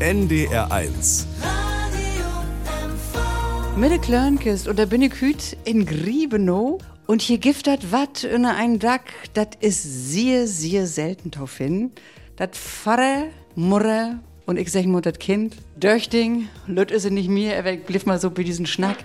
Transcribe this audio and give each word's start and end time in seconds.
NDR1 0.00 1.24
Mit 3.78 3.90
der 3.90 3.98
Klörnkist 3.98 4.68
und 4.68 4.78
da 4.78 4.84
bin 4.84 5.00
ich 5.00 5.18
hüt 5.22 5.56
in 5.64 5.86
Griebenow 5.86 6.82
und 7.06 7.22
hier 7.22 7.38
giftet 7.38 7.92
wat 7.92 8.22
in 8.22 8.44
ein 8.44 8.78
Dack, 8.78 9.14
das 9.32 9.48
ist 9.60 10.12
sehr, 10.12 10.46
sehr 10.46 10.86
selten 10.86 11.30
drauf 11.30 11.56
hin. 11.56 11.92
Das 12.36 12.50
Pfarrer, 12.52 13.28
Murre 13.54 14.18
und 14.44 14.58
ich 14.58 14.70
sag 14.70 14.84
mal 14.84 15.00
das 15.00 15.18
Kind, 15.18 15.56
Döchting, 15.76 16.48
Lüt 16.66 16.90
es 16.90 17.08
nicht 17.08 17.30
mir, 17.30 17.54
er 17.54 17.76
blieb 17.78 18.04
mal 18.04 18.20
so 18.20 18.30
bei 18.30 18.42
diesen 18.42 18.66
Schnack. 18.66 18.98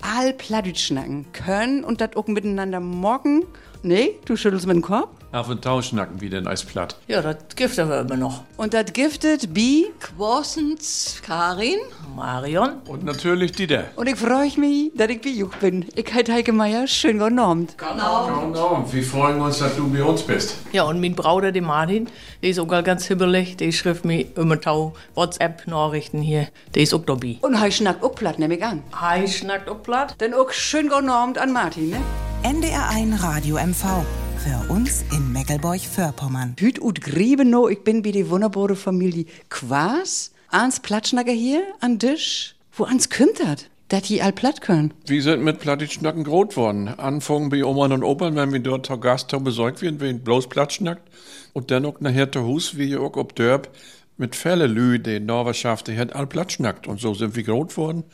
All 0.00 0.32
Plattdeutsch 0.32 0.86
schnacken 0.86 1.26
können 1.32 1.84
und 1.84 2.00
das 2.00 2.16
auch 2.16 2.26
miteinander 2.26 2.80
morgen. 2.80 3.42
Nee, 3.82 4.16
du 4.24 4.36
schüttelst 4.36 4.66
mit 4.66 4.76
dem 4.76 4.82
Kopf. 4.82 5.08
Auf 5.30 5.48
den 5.48 5.60
Tausch 5.60 5.88
schnacken 5.88 6.20
wie 6.22 6.30
denn 6.30 6.46
Eisplatt. 6.48 6.96
Ja, 7.06 7.20
das 7.20 7.36
gibt 7.54 7.78
aber 7.78 8.00
immer 8.00 8.16
noch. 8.16 8.44
Und 8.56 8.72
das 8.72 8.92
giftet 8.94 9.52
Bi 9.52 9.86
Quorsens 10.00 11.20
Karin. 11.24 11.76
Marion. 12.16 12.78
Und 12.88 13.04
natürlich 13.04 13.52
Dieter. 13.52 13.84
und 13.96 14.08
ich 14.08 14.16
freue 14.16 14.50
mich, 14.58 14.90
dass 14.94 15.10
ich 15.10 15.20
bei 15.20 15.28
Juch 15.28 15.54
bin. 15.56 15.84
Ich 15.94 16.12
heiße 16.12 16.32
Heike 16.32 16.52
Meier, 16.52 16.86
schön 16.86 17.18
guten 17.18 17.38
Abend. 17.38 17.76
Genau. 17.76 18.84
Wir 18.90 19.02
freuen 19.02 19.40
uns, 19.42 19.58
dass 19.58 19.76
du 19.76 19.88
bei 19.92 20.02
uns 20.02 20.22
bist. 20.22 20.56
Ja, 20.72 20.84
und 20.84 20.98
mein 21.00 21.14
Bruder, 21.14 21.52
der 21.52 21.62
Martin, 21.62 22.08
der 22.42 22.48
ist 22.50 22.58
auch 22.58 22.66
ganz 22.66 23.04
hibbelig. 23.06 23.58
Der 23.58 23.70
schrift 23.72 24.06
mir 24.06 24.24
immer 24.36 24.58
tau 24.60 24.94
WhatsApp-Nachrichten 25.14 26.20
hier. 26.22 26.48
Der 26.74 26.82
ist 26.82 26.94
auch 26.94 27.04
dabei. 27.04 27.36
Und 27.42 27.60
hei 27.60 27.70
schnackt 27.70 28.02
auch 28.02 28.14
platt, 28.14 28.38
nehm 28.38 28.50
ich 28.50 28.64
an. 28.64 28.82
Hi, 28.94 29.28
schnackt 29.28 29.68
auch 29.68 29.82
platt. 29.82 30.14
Dann 30.18 30.32
auch 30.34 30.50
schön 30.52 30.88
guten 30.88 31.10
Abend 31.10 31.36
an 31.38 31.52
Martin, 31.52 31.90
ne? 31.90 31.96
NDR1 32.44 33.20
Radio 33.20 33.56
MV. 33.56 34.04
Für 34.36 34.72
uns 34.72 35.04
in 35.10 35.32
Meckelborch-Vorpommern. 35.32 36.54
Hüt 36.60 36.80
ut 36.80 37.00
Griebenow, 37.00 37.68
ich 37.68 37.82
bin 37.82 38.02
bei 38.02 38.12
die 38.12 38.30
wunderbare 38.30 38.76
Familie 38.76 39.26
Quas. 39.48 40.32
Ans 40.48 40.78
Platschnacker 40.78 41.32
hier, 41.32 41.64
an 41.80 41.98
Tisch. 41.98 42.54
Wo 42.72 42.84
ans 42.84 43.10
kümmt 43.10 43.40
dat? 43.40 43.68
Dat 43.88 44.08
die 44.08 44.22
all 44.22 44.32
platt 44.32 44.60
können. 44.60 44.94
Wir 45.06 45.20
sind 45.20 45.42
mit 45.42 45.58
Plattitschnacken 45.58 46.22
groß 46.22 46.56
worden. 46.56 46.86
Anfangen 46.86 47.48
bei 47.48 47.64
Oma 47.64 47.86
und 47.86 48.04
Opa, 48.04 48.32
wenn 48.32 48.52
wir 48.52 48.60
dort 48.60 48.86
zur 48.86 49.00
Gast 49.00 49.34
besorgt 49.42 49.82
werden, 49.82 49.98
wenn 49.98 50.20
bloß 50.20 50.48
Plattschnackt. 50.48 51.10
Und 51.54 51.72
dann 51.72 51.86
auch 51.86 52.00
nachher 52.00 52.30
zu 52.30 52.44
Hus, 52.44 52.78
wie 52.78 52.96
auch 52.96 53.16
ob 53.16 53.34
Dörp, 53.34 53.68
mit 54.16 54.36
Fälle 54.36 54.68
Lü, 54.68 55.00
die 55.00 55.18
Norwerschaft, 55.18 55.88
die 55.88 55.98
hat 55.98 56.14
all 56.14 56.28
Plattschnackt. 56.28 56.86
Und 56.86 57.00
so 57.00 57.14
sind 57.14 57.34
wir 57.34 57.42
groß 57.42 57.76
worden. 57.76 58.04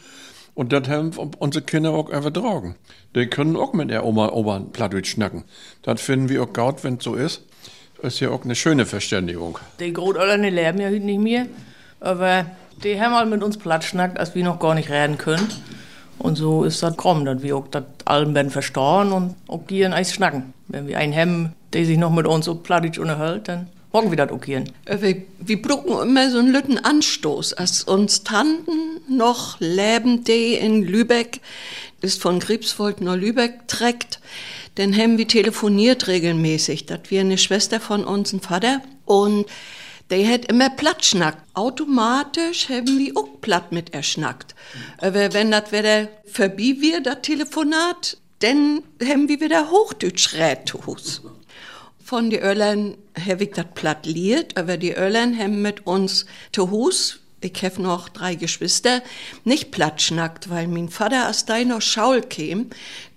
Und 0.55 0.73
das 0.73 0.89
haben 0.89 1.11
unsere 1.39 1.65
Kinder 1.65 1.93
auch 1.93 2.09
übertragen. 2.11 2.77
Die 3.15 3.27
können 3.27 3.57
auch 3.57 3.73
mit 3.73 3.91
der 3.91 4.05
Oma 4.05 4.29
Opa 4.29 4.61
Plattdeutsch 4.73 5.11
schnacken. 5.11 5.45
Das 5.83 6.01
finden 6.01 6.29
wir 6.29 6.43
auch 6.43 6.53
gut, 6.53 6.85
wenn 6.85 6.95
es 6.95 7.05
so 7.05 7.15
ist. 7.15 7.43
Ist 8.03 8.21
ja 8.21 8.31
auch 8.31 8.45
eine 8.45 8.55
schöne 8.55 8.87
Verständigung. 8.87 9.59
Die 9.81 9.93
Großeltern, 9.93 10.43
die 10.43 10.51
leben 10.51 10.81
ja 10.81 10.89
heute 10.89 11.01
nicht 11.01 11.21
mehr. 11.21 11.47
Aber 12.01 12.47
die 12.83 13.01
haben 13.01 13.15
halt 13.15 13.31
mit 13.31 13.43
uns 13.43 13.57
platt 13.57 13.83
schnackt, 13.83 14.19
als 14.19 14.35
wir 14.35 14.45
noch 14.45 14.59
gar 14.61 14.75
nicht 14.75 14.91
reden 14.91 15.19
können. 15.19 15.49
Und 16.19 16.37
so 16.37 16.65
ist 16.65 16.83
das 16.83 16.97
gekommen, 16.97 17.25
dass 17.25 17.43
wir 17.43 17.57
auch 17.57 17.67
das 17.69 17.85
allen 18.05 18.35
werden 18.35 18.51
verstorben 18.51 19.13
und 19.13 19.35
auch 19.49 19.67
gehen 19.67 19.93
Eis 19.93 20.13
schnacken. 20.13 20.53
Wenn 20.69 20.87
wir 20.87 20.99
einen 20.99 21.15
haben, 21.15 21.53
der 21.73 21.85
sich 21.85 21.99
noch 21.99 22.11
mit 22.11 22.27
uns 22.27 22.45
so 22.45 22.55
plattisch 22.55 22.99
unterhält, 22.99 23.49
dann 23.49 23.69
morgen 23.95 24.11
wieder 24.11 24.27
gehen. 24.27 24.71
Äh, 24.85 25.01
Wir, 25.01 25.23
wir 25.39 25.63
brauchen 25.63 26.09
immer 26.09 26.29
so 26.31 26.39
einen 26.39 26.53
lütten 26.53 26.79
Anstoß. 26.79 27.55
Als 27.55 27.85
uns 27.85 28.25
Tanten 28.25 29.01
noch 29.09 29.59
leben, 29.61 30.25
die 30.25 30.55
in 30.55 30.83
Lübeck, 30.83 31.41
ist 32.03 32.21
von 32.21 32.41
Griebswold 32.41 33.01
nach 33.01 33.17
Lübeck 33.17 33.69
trägt, 33.69 34.21
dann 34.75 34.95
haben 34.95 35.17
wir 35.17 35.29
telefoniert 35.29 36.09
regelmäßig. 36.09 36.87
Das 36.87 37.01
wir 37.09 37.21
eine 37.21 37.39
Schwester 37.39 37.79
von 37.81 38.05
uns, 38.05 38.33
ein 38.33 38.41
Vater. 38.41 38.83
Und 39.05 39.47
der 40.11 40.29
hat 40.29 40.47
immer 40.47 40.71
platt 40.71 41.05
schnackt. 41.05 41.39
Automatisch 41.55 42.69
haben 42.69 42.99
wir 42.99 43.17
auch 43.17 43.41
platt 43.41 43.71
mit 43.71 43.95
erschnackt. 43.95 44.57
Aber 44.99 45.33
wenn 45.33 45.53
das 45.53 45.71
wieder 45.71 46.09
vorbei 46.27 46.77
wird, 46.81 47.07
das 47.07 47.23
Telefonat, 47.23 48.19
dann 48.41 48.83
haben 49.01 49.29
wir 49.29 49.41
wieder 49.41 49.71
Hochdeutsch 49.71 50.35
rätus. 50.35 51.23
Von 52.05 52.29
den 52.29 52.43
Öllern 52.43 52.99
habe 53.19 53.45
ich 53.45 53.53
das 53.53 53.65
platt 53.75 54.05
liert, 54.05 54.59
aber 54.59 54.77
die 54.77 54.93
Öllern 54.93 55.39
haben 55.39 55.63
mit 55.63 55.87
uns 55.87 56.27
zu 56.53 56.71
Hus, 56.71 57.21
ich 57.41 57.65
habe 57.65 57.81
noch 57.81 58.11
drei 58.11 58.35
Geschwister, 58.35 59.03
nicht 59.45 59.71
platt 59.71 60.03
schnackt, 60.03 60.51
weil 60.51 60.69
mein 60.69 60.91
Vater, 60.91 61.33
da 61.47 61.65
noch 61.65 61.81
Schaul 61.81 62.21
käm, 62.21 62.69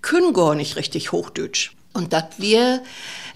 können 0.01 0.31
gar 0.31 0.55
nicht 0.55 0.77
richtig 0.77 1.11
Hochdeutsch. 1.11 1.73
Und 1.91 2.13
dat 2.13 2.39
wir 2.39 2.81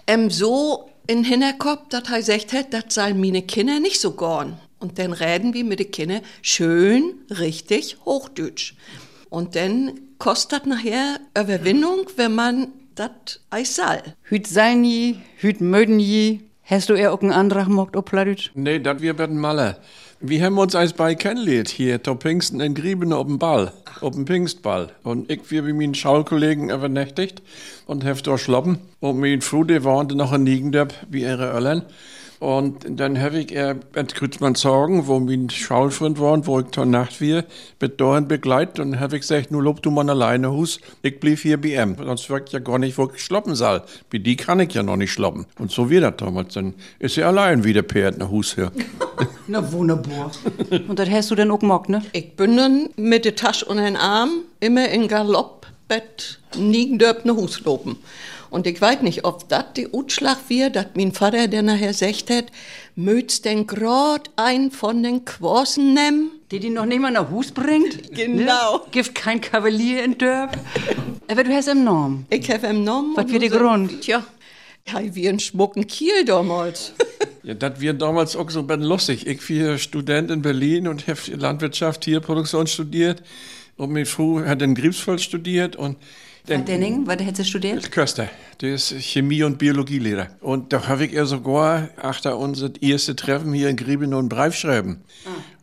ähm, 0.08 0.30
so 0.30 0.90
in 1.06 1.26
Hinterkopf, 1.26 1.90
dat 1.90 2.10
er 2.10 2.20
gesagt 2.20 2.54
hat, 2.54 2.74
dat 2.74 2.94
soll 2.94 3.14
meine 3.14 3.42
Kinder 3.42 3.82
nicht 3.82 4.00
so 4.00 4.12
gorn. 4.12 4.58
Und 4.80 5.00
dann 5.00 5.12
reden 5.12 5.54
wir 5.54 5.66
mit 5.66 5.80
den 5.80 5.92
Kindern 5.92 6.22
schön, 6.42 7.14
richtig 7.30 7.98
Hochdeutsch. 8.06 8.76
Und 9.30 9.58
dann 9.58 10.00
kostet 10.18 10.66
nachher 10.66 11.20
Überwindung, 11.38 12.08
wenn 12.16 12.36
man 12.36 12.68
dat 13.02 13.40
Eis 13.50 13.76
soll. 13.76 14.02
Hüt 14.24 14.48
sein 14.48 14.84
je, 14.84 15.16
hüt 15.38 15.60
möden 15.60 16.00
je. 16.00 16.40
Hast 16.64 16.90
du 16.90 16.94
eher 16.94 17.12
auch 17.12 17.22
einen 17.22 17.32
Antrag 17.32 17.66
gemacht, 17.66 17.96
ob? 17.96 18.12
Nee, 18.54 18.80
dat 18.80 19.02
wir 19.02 19.18
werden 19.18 19.40
Malle. 19.40 19.78
Wir 20.20 20.46
haben 20.46 20.60
uns 20.60 20.76
als 20.76 20.94
bei 20.94 21.16
kennengelernt 21.16 21.70
hier, 21.70 22.04
zu 22.04 22.16
Pfingsten 22.16 22.62
in 22.62 22.76
Grieben 22.76 23.12
auf 23.12 23.26
dem 23.26 23.40
Ball, 23.40 23.74
auf 24.02 24.14
dem 24.14 24.28
Pfingstball. 24.28 24.90
Und 25.02 25.32
ich 25.32 25.50
wir 25.50 25.64
mit 25.64 25.76
meinen 25.76 25.96
Schaulkollegen 25.96 26.70
übernächtigt 26.70 27.42
und 27.88 28.06
heft 28.06 28.28
dort 28.28 28.40
schloppen. 28.40 28.78
Und 29.00 29.20
mein 29.20 29.42
Frude 29.42 29.84
wohnte 29.84 30.16
noch 30.16 30.32
in 30.32 30.44
Niegendörp, 30.44 30.94
wie 31.10 31.24
ihre 31.24 31.52
Öllern. 31.52 31.82
Und 32.42 33.00
dann 33.00 33.22
habe 33.22 33.38
ich 33.38 33.56
er 33.56 33.76
mit 33.94 34.16
Krützmann 34.16 34.56
Sorgen, 34.56 35.06
wo 35.06 35.20
mein 35.20 35.52
Schaulfreund 35.52 36.20
war, 36.20 36.48
wo 36.48 36.60
ich 36.60 36.72
zur 36.72 36.88
Nacht 36.88 37.22
wir 37.22 37.46
mit 37.80 38.02
Dorn 38.02 38.28
begleitet. 38.28 38.80
Und 38.80 39.00
habe 39.00 39.18
ich 39.18 39.22
gesagt, 39.22 39.52
nur 39.52 39.62
lob 39.62 39.84
du 39.84 39.92
mal 39.92 40.10
alleine 40.10 40.52
Hus, 40.52 40.80
ich 41.04 41.20
blieb 41.20 41.38
hier 41.38 41.62
bei 41.62 41.80
ihm. 41.80 41.96
Sonst 42.04 42.32
wirkt 42.32 42.50
ja 42.50 42.58
gar 42.58 42.80
nicht, 42.80 42.98
wo 42.98 43.12
ich 43.14 43.22
schloppen 43.22 43.54
soll. 43.54 43.84
Bei 44.12 44.18
die 44.18 44.38
kann 44.38 44.60
ich 44.60 44.74
ja 44.74 44.82
noch 44.82 44.96
nicht 44.96 45.12
schloppen. 45.12 45.46
Und 45.60 45.70
so 45.70 45.92
wird 45.92 46.04
das 46.04 46.16
damals. 46.18 46.56
Dann 46.56 46.74
ist 46.98 47.16
er 47.16 47.28
allein 47.28 47.64
wieder 47.64 47.84
Pferd 47.84 48.18
nach 48.18 48.32
Hus 48.32 48.56
hier. 48.56 48.72
Na 49.48 49.72
wunderbar. 49.72 50.32
Und 50.88 50.98
das 50.98 51.12
hast 51.12 51.30
du 51.30 51.36
denn 51.36 51.52
auch 51.52 51.60
gemacht, 51.60 51.90
ne? 51.90 52.02
Ich 52.12 52.36
bin 52.36 52.58
dann 52.58 52.90
mit 52.96 53.24
der 53.24 53.36
Tasche 53.36 53.66
unter 53.66 53.84
den 53.84 53.98
Arm 53.98 54.32
immer 54.60 54.90
in 54.90 55.08
Galoppbett 55.08 56.40
liegen 56.56 56.98
dürfen 56.98 57.28
nach 57.28 57.36
Hus 57.36 57.64
loben. 57.64 57.98
Und 58.52 58.68
ich 58.68 58.80
weiß 58.80 59.02
nicht, 59.02 59.24
ob 59.26 59.48
das 59.50 59.74
die 59.78 59.88
Utschlag 59.88 60.38
wird, 60.50 60.76
dass 60.76 60.88
mein 60.94 61.14
Vater, 61.14 61.48
der 61.48 61.62
nachher 61.64 61.94
sagt 61.94 62.30
hat, 62.30 62.46
möcht's 62.96 63.42
denn 63.42 63.66
grad 63.66 64.30
ein 64.36 64.70
von 64.72 65.02
den 65.02 65.24
Quossen 65.26 65.94
nehmen? 65.94 66.32
Die 66.52 66.60
die 66.60 66.70
noch 66.70 66.86
nicht 66.86 67.00
mal 67.00 67.12
nach 67.12 67.32
Hus 67.32 67.52
bringt? 67.52 68.12
Genau. 68.14 68.76
Ne? 68.78 68.82
Gibt 68.92 69.16
kein 69.16 69.40
Kavalier 69.40 70.04
in 70.04 70.18
Dörp. 70.18 70.58
Aber 71.30 71.44
du 71.46 71.52
hast 71.54 71.70
im 71.70 71.86
Norm. 71.86 72.26
Ich 72.30 72.52
habe 72.52 72.68
ihm 72.68 72.80
genommen. 72.86 73.14
Was 73.16 73.26
die 73.26 73.48
so- 73.48 73.58
Grund? 73.58 74.02
Tja, 74.02 74.24
ja, 74.88 75.16
wie 75.16 75.30
ein 75.30 75.40
schmucken 75.40 75.88
Kiel 75.88 76.26
damals. 76.26 76.94
Ja, 77.44 77.56
das 77.56 77.80
wir 77.82 77.94
damals 77.94 78.36
auch 78.36 78.52
so 78.52 78.60
ein 78.60 78.68
bisschen 78.68 78.84
lustig. 78.84 79.26
Ich 79.26 79.50
war 79.50 79.80
Student 79.80 80.30
in 80.30 80.44
Berlin 80.44 80.88
und 80.88 81.08
habe 81.08 81.20
Landwirtschaft, 81.36 82.02
Tierproduktion 82.02 82.68
studiert. 82.68 83.24
Und 83.78 83.92
mein 83.92 84.06
Frau 84.06 84.42
hat 84.46 84.62
in 84.62 84.76
Griebsfeld 84.76 85.22
studiert 85.22 85.76
und 85.76 85.98
Was 86.48 86.66
Denning, 86.66 87.06
was 87.06 87.18
hättest 87.20 87.40
du 87.40 87.44
studiert? 87.46 87.92
Köster, 87.92 88.28
der 88.62 88.74
ist 88.74 88.94
Chemie- 89.00 89.44
und 89.44 89.58
Biologielehrer. 89.60 90.28
Und 90.42 90.74
da 90.74 90.88
habe 90.88 91.06
ich 91.06 91.14
ihr 91.14 91.26
sogar, 91.26 91.90
achter 92.02 92.38
unser 92.38 92.72
erste 92.82 93.16
Treffen 93.16 93.54
hier 93.54 93.70
in 93.70 93.78
Grieben 93.78 94.14
und 94.14 94.30
Breif 94.30 94.56
schreiben. 94.56 95.02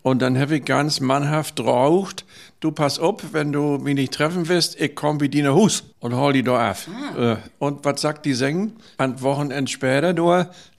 Und 0.02 0.22
dann 0.22 0.38
habe 0.38 0.56
ich 0.56 0.64
ganz 0.64 1.00
mannhaft 1.00 1.58
draucht, 1.58 2.24
du 2.60 2.70
pass 2.70 2.98
auf, 2.98 3.32
wenn 3.32 3.52
du 3.52 3.78
mich 3.78 3.94
nicht 3.94 4.14
treffen 4.14 4.48
willst, 4.48 4.80
ich 4.80 4.94
komm 4.94 5.20
wie 5.20 5.28
dir 5.28 5.54
Hus 5.54 5.84
und 6.00 6.14
hol 6.14 6.32
die 6.32 6.42
da 6.44 6.70
auf. 6.70 6.88
Äh, 7.18 7.36
Und 7.58 7.84
was 7.84 8.00
sagt 8.00 8.24
die 8.24 8.34
Säng? 8.34 8.72
Ein 8.96 9.20
Wochenende 9.20 9.70
später 9.70 10.16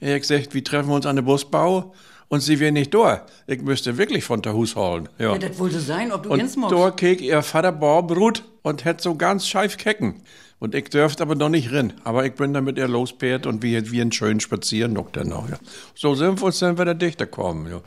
er 0.00 0.14
hat 0.14 0.20
gesagt, 0.22 0.54
wir 0.54 0.64
treffen 0.64 0.90
uns 0.90 1.06
an 1.06 1.16
der 1.16 1.22
Busbau 1.22 1.92
und 2.30 2.40
sie 2.40 2.60
wäre 2.60 2.72
nicht 2.72 2.94
da. 2.94 3.26
Ich 3.46 3.60
müsste 3.60 3.98
wirklich 3.98 4.24
von 4.24 4.40
der 4.40 4.54
Hus 4.54 4.76
holen. 4.76 5.08
Ja. 5.18 5.32
Ja, 5.32 5.38
das 5.38 5.58
wollte 5.58 5.80
sein, 5.80 6.12
ob 6.12 6.22
du 6.22 6.30
Und 6.30 6.40
ins 6.40 6.56
magst. 6.56 6.74
da 6.74 6.90
keek 6.92 7.20
ihr 7.20 7.42
Vater 7.42 7.72
Barbrut 7.72 8.44
und 8.62 8.84
hätt 8.84 9.00
so 9.00 9.16
ganz 9.16 9.46
scheif 9.46 9.76
kecken. 9.76 10.22
Und 10.60 10.74
ich 10.74 10.90
dürfte 10.90 11.22
aber 11.22 11.34
noch 11.34 11.48
nicht 11.48 11.72
rein. 11.72 11.94
Aber 12.04 12.24
ich 12.24 12.34
bin 12.34 12.52
damit 12.54 12.78
ihr 12.78 12.86
lospäert 12.86 13.46
und 13.46 13.62
wir, 13.62 13.90
wir 13.90 14.02
einen 14.02 14.12
schönen 14.12 14.40
Spazieren 14.40 14.92
noch 14.92 15.10
dann 15.10 15.28
noch, 15.28 15.48
ja. 15.50 15.56
So 15.94 16.14
sind 16.14 16.40
wir, 16.40 16.52
sind 16.52 16.78
wir 16.78 16.84
da 16.84 16.94
dichter 16.94 17.26
kommen, 17.26 17.68
ja. 17.68 17.80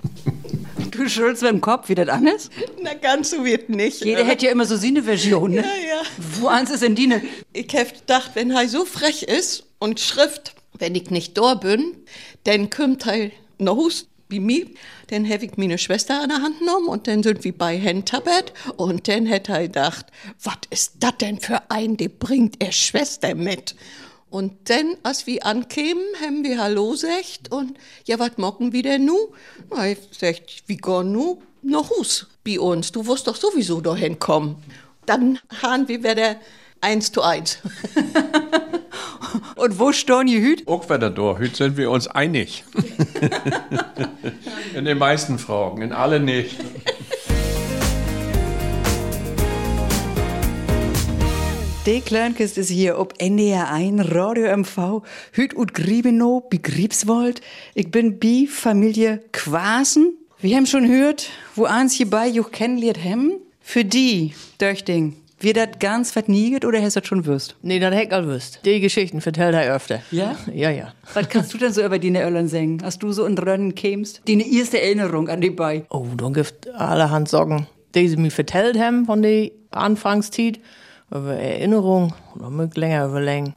Du 0.92 1.08
schüttelst 1.08 1.44
mit 1.44 1.52
dem 1.52 1.62
Kopf, 1.62 1.88
wie 1.88 1.96
das 1.96 2.10
anders? 2.10 2.50
Na, 2.82 2.94
ganz 2.96 3.32
so 3.32 3.46
wird 3.46 3.70
nicht. 3.70 4.04
Jeder 4.04 4.26
hätte 4.26 4.48
ja 4.48 4.52
immer 4.52 4.66
so 4.66 4.76
seine 4.76 5.04
Version, 5.04 5.52
ne? 5.52 5.62
Ja, 5.62 5.64
ja. 5.64 6.02
Wo 6.42 6.48
eins 6.48 6.70
ist 6.70 6.84
denn 6.84 6.96
die 6.96 7.08
ne? 7.08 7.22
Ich 7.54 7.74
hab 7.76 7.94
gedacht, 7.94 8.32
wenn 8.34 8.52
er 8.52 8.68
so 8.68 8.84
frech 8.86 9.24
ist 9.24 9.66
und 9.80 10.00
schrift, 10.02 10.54
wenn 10.78 10.96
ich 10.96 11.12
nicht 11.12 11.38
da 11.38 11.54
bin, 11.54 11.96
dann 12.44 12.70
kommt 12.70 13.08
er 13.08 13.32
nach 13.60 13.76
Hus 13.76 14.08
bei 14.30 14.40
mir. 14.40 14.68
Dann 15.08 15.28
habe 15.30 15.46
ich 15.46 15.58
meine 15.58 15.78
Schwester 15.78 16.22
an 16.22 16.30
der 16.30 16.42
Hand 16.42 16.60
genommen 16.60 16.88
und 16.88 17.08
dann 17.08 17.24
sind 17.24 17.44
wir 17.44 17.58
bei 17.58 17.78
Hentabert 17.78 18.54
und 18.78 19.08
dann 19.08 19.26
hätte 19.26 19.54
er 19.54 19.64
gedacht, 19.64 20.08
was 20.42 20.58
ist 20.70 20.94
das 21.00 21.18
denn 21.20 21.40
für 21.40 21.70
ein, 21.70 21.98
der 21.98 22.10
bringt 22.10 22.62
er 22.62 22.72
Schwester 22.72 23.36
mit? 23.36 23.76
Und 24.30 24.68
dann, 24.70 24.98
als 25.04 25.28
wir 25.28 25.46
ankämen, 25.46 26.04
haben 26.20 26.44
wir 26.44 26.60
Hallo 26.60 26.92
gesagt 26.92 27.52
und 27.52 27.78
ja, 28.06 28.18
was 28.18 28.38
mocken 28.38 28.74
wir 28.74 28.82
denn 28.82 29.06
nu? 29.06 29.16
Na, 29.70 29.88
ich 29.88 30.00
sagt, 30.12 30.64
wie 30.66 30.78
gehen 30.78 31.12
nu 31.12 31.42
nach 31.62 31.90
Hus 31.92 32.28
bei 32.44 32.60
uns? 32.60 32.92
Du 32.92 33.06
wirst 33.06 33.28
doch 33.28 33.36
sowieso 33.36 33.80
dahin 33.80 34.18
kommen. 34.18 34.56
Dann 35.06 35.38
haben 35.62 35.88
wir 35.88 36.00
wieder 36.00 36.38
eins 36.82 37.12
zu 37.12 37.22
eins. 37.22 37.60
Und 39.64 39.80
wo 39.80 39.94
stehen 39.94 40.28
die 40.28 40.42
Hüt? 40.42 40.68
Auch 40.68 40.90
wieder 40.90 41.10
da. 41.10 41.38
Heute 41.40 41.56
sind 41.56 41.78
wir 41.78 41.90
uns 41.90 42.10
einig. 42.10 42.66
in 44.76 44.84
den 44.84 44.98
meisten 44.98 45.40
Fragen, 45.40 45.82
in 45.82 45.94
alle 45.94 46.20
nicht. 46.20 46.58
Die 51.86 52.02
Kleinkist 52.02 52.58
ist 52.58 52.72
hier 52.72 53.00
ob 53.00 53.14
NDR 53.20 53.72
1, 53.72 54.14
Radio 54.14 54.58
MV, 54.58 55.02
Hüt 55.32 55.54
und 55.54 55.74
Griebenow, 55.74 56.44
Begriebswold. 56.50 57.40
Ich 57.74 57.90
bin 57.90 58.20
bi 58.20 58.48
Familie 58.48 59.24
Quasen. 59.32 60.18
Wir 60.42 60.58
haben 60.58 60.66
schon 60.66 60.90
gehört, 60.90 61.30
wo 61.56 61.64
eins 61.64 61.94
hierbei 61.94 62.28
juch 62.28 62.52
kennenlernt 62.52 63.02
hem. 63.02 63.32
Für 63.62 63.86
die, 63.86 64.34
Döchting, 64.60 65.16
wir 65.44 65.54
das 65.54 65.70
ganz 65.80 66.12
vernieget 66.12 66.66
oder 66.66 66.82
hast 66.82 66.96
du 66.96 67.00
das 67.02 67.08
schon 67.08 67.26
wüsst? 67.26 67.56
Nee, 67.62 67.80
das 67.80 67.94
hätt 67.94 68.14
all 68.14 68.28
wüsst. 68.28 68.62
Die 68.66 68.80
Geschichten 68.80 69.22
vertellt 69.22 69.56
er 69.56 69.76
öfter. 69.76 70.02
Ja? 70.12 70.36
Ja, 70.54 70.70
ja. 70.70 70.94
Was 71.14 71.30
kannst 71.30 71.54
du 71.54 71.58
denn 71.58 71.74
so 71.74 71.84
über 71.84 72.00
die 72.00 72.10
Öllern 72.16 72.48
singen? 72.48 72.82
Hast 72.84 73.04
du 73.04 73.12
so 73.12 73.26
in 73.26 73.38
Rönnen 73.38 73.76
kämst? 73.76 74.22
Die 74.28 74.58
erste 74.58 74.82
Erinnerung 74.82 75.30
an 75.30 75.42
die 75.42 75.50
bei? 75.50 75.86
Oh, 75.90 76.08
dann 76.18 76.34
gibt 76.34 76.68
allerhand 76.70 77.30
Sorgen, 77.30 77.68
die 77.96 78.08
sie 78.08 78.18
mir 78.18 78.32
vertellt 78.32 78.80
haben 78.80 79.06
von 79.06 79.22
der 79.22 79.52
Anfangszeit. 79.72 80.60
Über 81.12 81.36
Erinnerung, 81.36 82.14
oder 82.36 82.50
mit 82.50 82.76
länger 82.76 83.06
überlegen. 83.06 83.54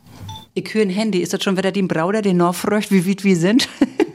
Ich 0.52 0.74
höre 0.74 0.82
ein 0.82 0.90
Handy. 0.90 1.20
Ist 1.20 1.32
das 1.32 1.42
schon 1.42 1.56
wieder 1.56 1.72
die 1.72 1.82
Brauder, 1.82 2.20
den 2.20 2.40
fragt, 2.52 2.90
wie 2.90 3.08
weit 3.08 3.24
wir 3.24 3.36
sind? 3.36 3.68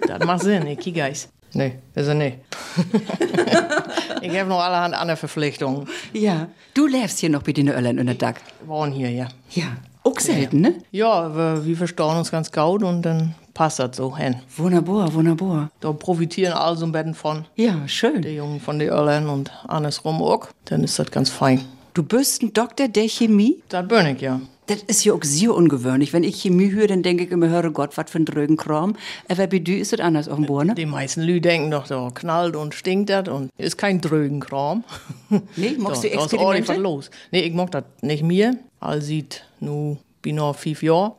Das 0.07 0.23
macht 0.25 0.43
Sinn, 0.43 0.67
ich 0.67 0.79
kick 0.79 1.01
eis. 1.01 1.29
Nee, 1.53 1.79
ist 1.95 2.07
er 2.07 2.13
nicht. 2.13 2.37
ich 4.21 4.39
habe 4.39 4.49
noch 4.49 4.59
allerhand 4.59 4.95
andere 4.95 5.17
Verpflichtungen. 5.17 5.87
ja. 6.13 6.47
Du 6.73 6.87
lebst 6.87 7.19
hier 7.19 7.29
noch 7.29 7.43
bei 7.43 7.51
den 7.51 7.67
Öllern 7.67 7.97
in 7.97 8.05
der 8.05 8.15
Dach. 8.15 8.35
Wir 8.61 8.67
wohnen 8.69 8.93
hier, 8.93 9.11
ja. 9.11 9.27
Ja. 9.51 9.65
Auch 10.03 10.19
selten, 10.19 10.61
ne? 10.61 10.75
Ja, 10.91 11.35
wir, 11.35 11.65
wir 11.65 11.77
verstauen 11.77 12.17
uns 12.17 12.31
ganz 12.31 12.51
gut 12.51 12.81
und 12.81 13.01
dann 13.03 13.35
passt 13.53 13.79
das 13.79 13.97
so 13.97 14.17
hin. 14.17 14.35
Wunderbar, 14.55 15.13
wunderbar. 15.13 15.69
Da 15.79 15.91
profitieren 15.91 16.53
alle 16.53 16.77
so 16.77 16.85
ein 16.85 16.91
bisschen 16.91 17.13
von. 17.13 17.45
Ja, 17.55 17.87
schön. 17.87 18.21
Die 18.21 18.29
Jungen 18.29 18.59
von 18.59 18.79
den 18.79 18.87
Irland 18.87 19.27
und 19.27 19.51
andersrum 19.67 20.21
auch. 20.21 20.47
Dann 20.65 20.83
ist 20.83 20.97
das 20.97 21.11
ganz 21.11 21.29
fein. 21.29 21.61
Du 21.93 22.03
bist 22.03 22.41
ein 22.41 22.53
Doktor 22.53 22.87
der 22.87 23.07
Chemie? 23.09 23.61
Das 23.69 23.87
bin 23.87 24.07
ich, 24.07 24.21
ja. 24.21 24.39
Das 24.71 24.83
ist 24.83 25.03
ja 25.05 25.13
auch 25.13 25.23
sehr 25.23 25.53
ungewöhnlich. 25.53 26.13
Wenn 26.13 26.23
ich 26.23 26.41
Chemie 26.41 26.71
höre, 26.71 26.87
dann 26.87 27.03
denke 27.03 27.23
ich 27.25 27.31
immer, 27.31 27.49
höre 27.49 27.69
Gott, 27.71 27.97
was 27.97 28.09
für 28.09 28.19
ein 28.19 28.25
drögen 28.25 28.57
Kram. 28.57 28.95
Aber 29.27 29.47
bei 29.47 29.59
dir 29.59 29.77
ist 29.79 29.91
das 29.93 29.99
anders 29.99 30.27
offenbar, 30.27 30.63
ne? 30.65 30.75
Die 30.75 30.85
meisten 30.85 31.21
Leute 31.21 31.41
denken 31.41 31.71
doch, 31.71 31.87
da 31.87 32.09
knallt 32.13 32.55
und 32.55 32.73
stinkt 32.73 33.09
das 33.09 33.27
und 33.27 33.49
ist 33.57 33.77
kein 33.77 34.01
drögen 34.01 34.39
Kram. 34.39 34.83
Nee, 35.55 35.75
magst 35.77 36.03
Da- 36.03 36.09
du 36.09 36.15
da 36.15 36.23
Experimente? 36.23 36.73
los. 36.75 37.09
Nee, 37.31 37.41
ich 37.41 37.53
mag 37.53 37.71
das 37.71 37.83
nicht 38.01 38.23
mehr. 38.23 38.55
All 38.79 39.01
sieht 39.01 39.43
nu 39.59 39.97
bin 40.21 40.35
noch 40.35 40.55
fünf 40.55 40.81
Jahre, 40.83 41.15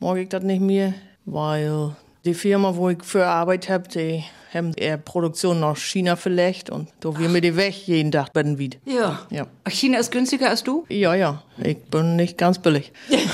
mag 0.00 0.16
ich 0.18 0.28
das 0.28 0.42
nicht 0.42 0.60
mehr, 0.62 0.94
weil 1.24 1.94
die 2.24 2.34
Firma, 2.34 2.74
wo 2.76 2.88
ich 2.90 3.02
für 3.02 3.26
Arbeit 3.26 3.68
hab, 3.68 3.88
die 3.88 4.24
haben 4.54 4.72
eher 4.74 4.96
Produktion 4.96 5.60
nach 5.60 5.76
China 5.76 6.16
verlegt 6.16 6.70
und 6.70 6.88
da 7.00 7.18
wir 7.18 7.28
mir 7.28 7.40
die 7.40 7.56
weg 7.56 7.74
jeden 7.86 8.12
Tag 8.12 8.32
bitten 8.32 8.58
wieder. 8.58 8.78
Ja. 8.84 9.20
Ja. 9.30 9.46
China 9.68 9.98
ist 9.98 10.10
günstiger 10.10 10.50
als 10.50 10.62
du? 10.62 10.84
Ja, 10.88 11.14
ja, 11.14 11.42
ich 11.62 11.78
bin 11.78 12.16
nicht 12.16 12.38
ganz 12.38 12.58
billig. 12.58 12.92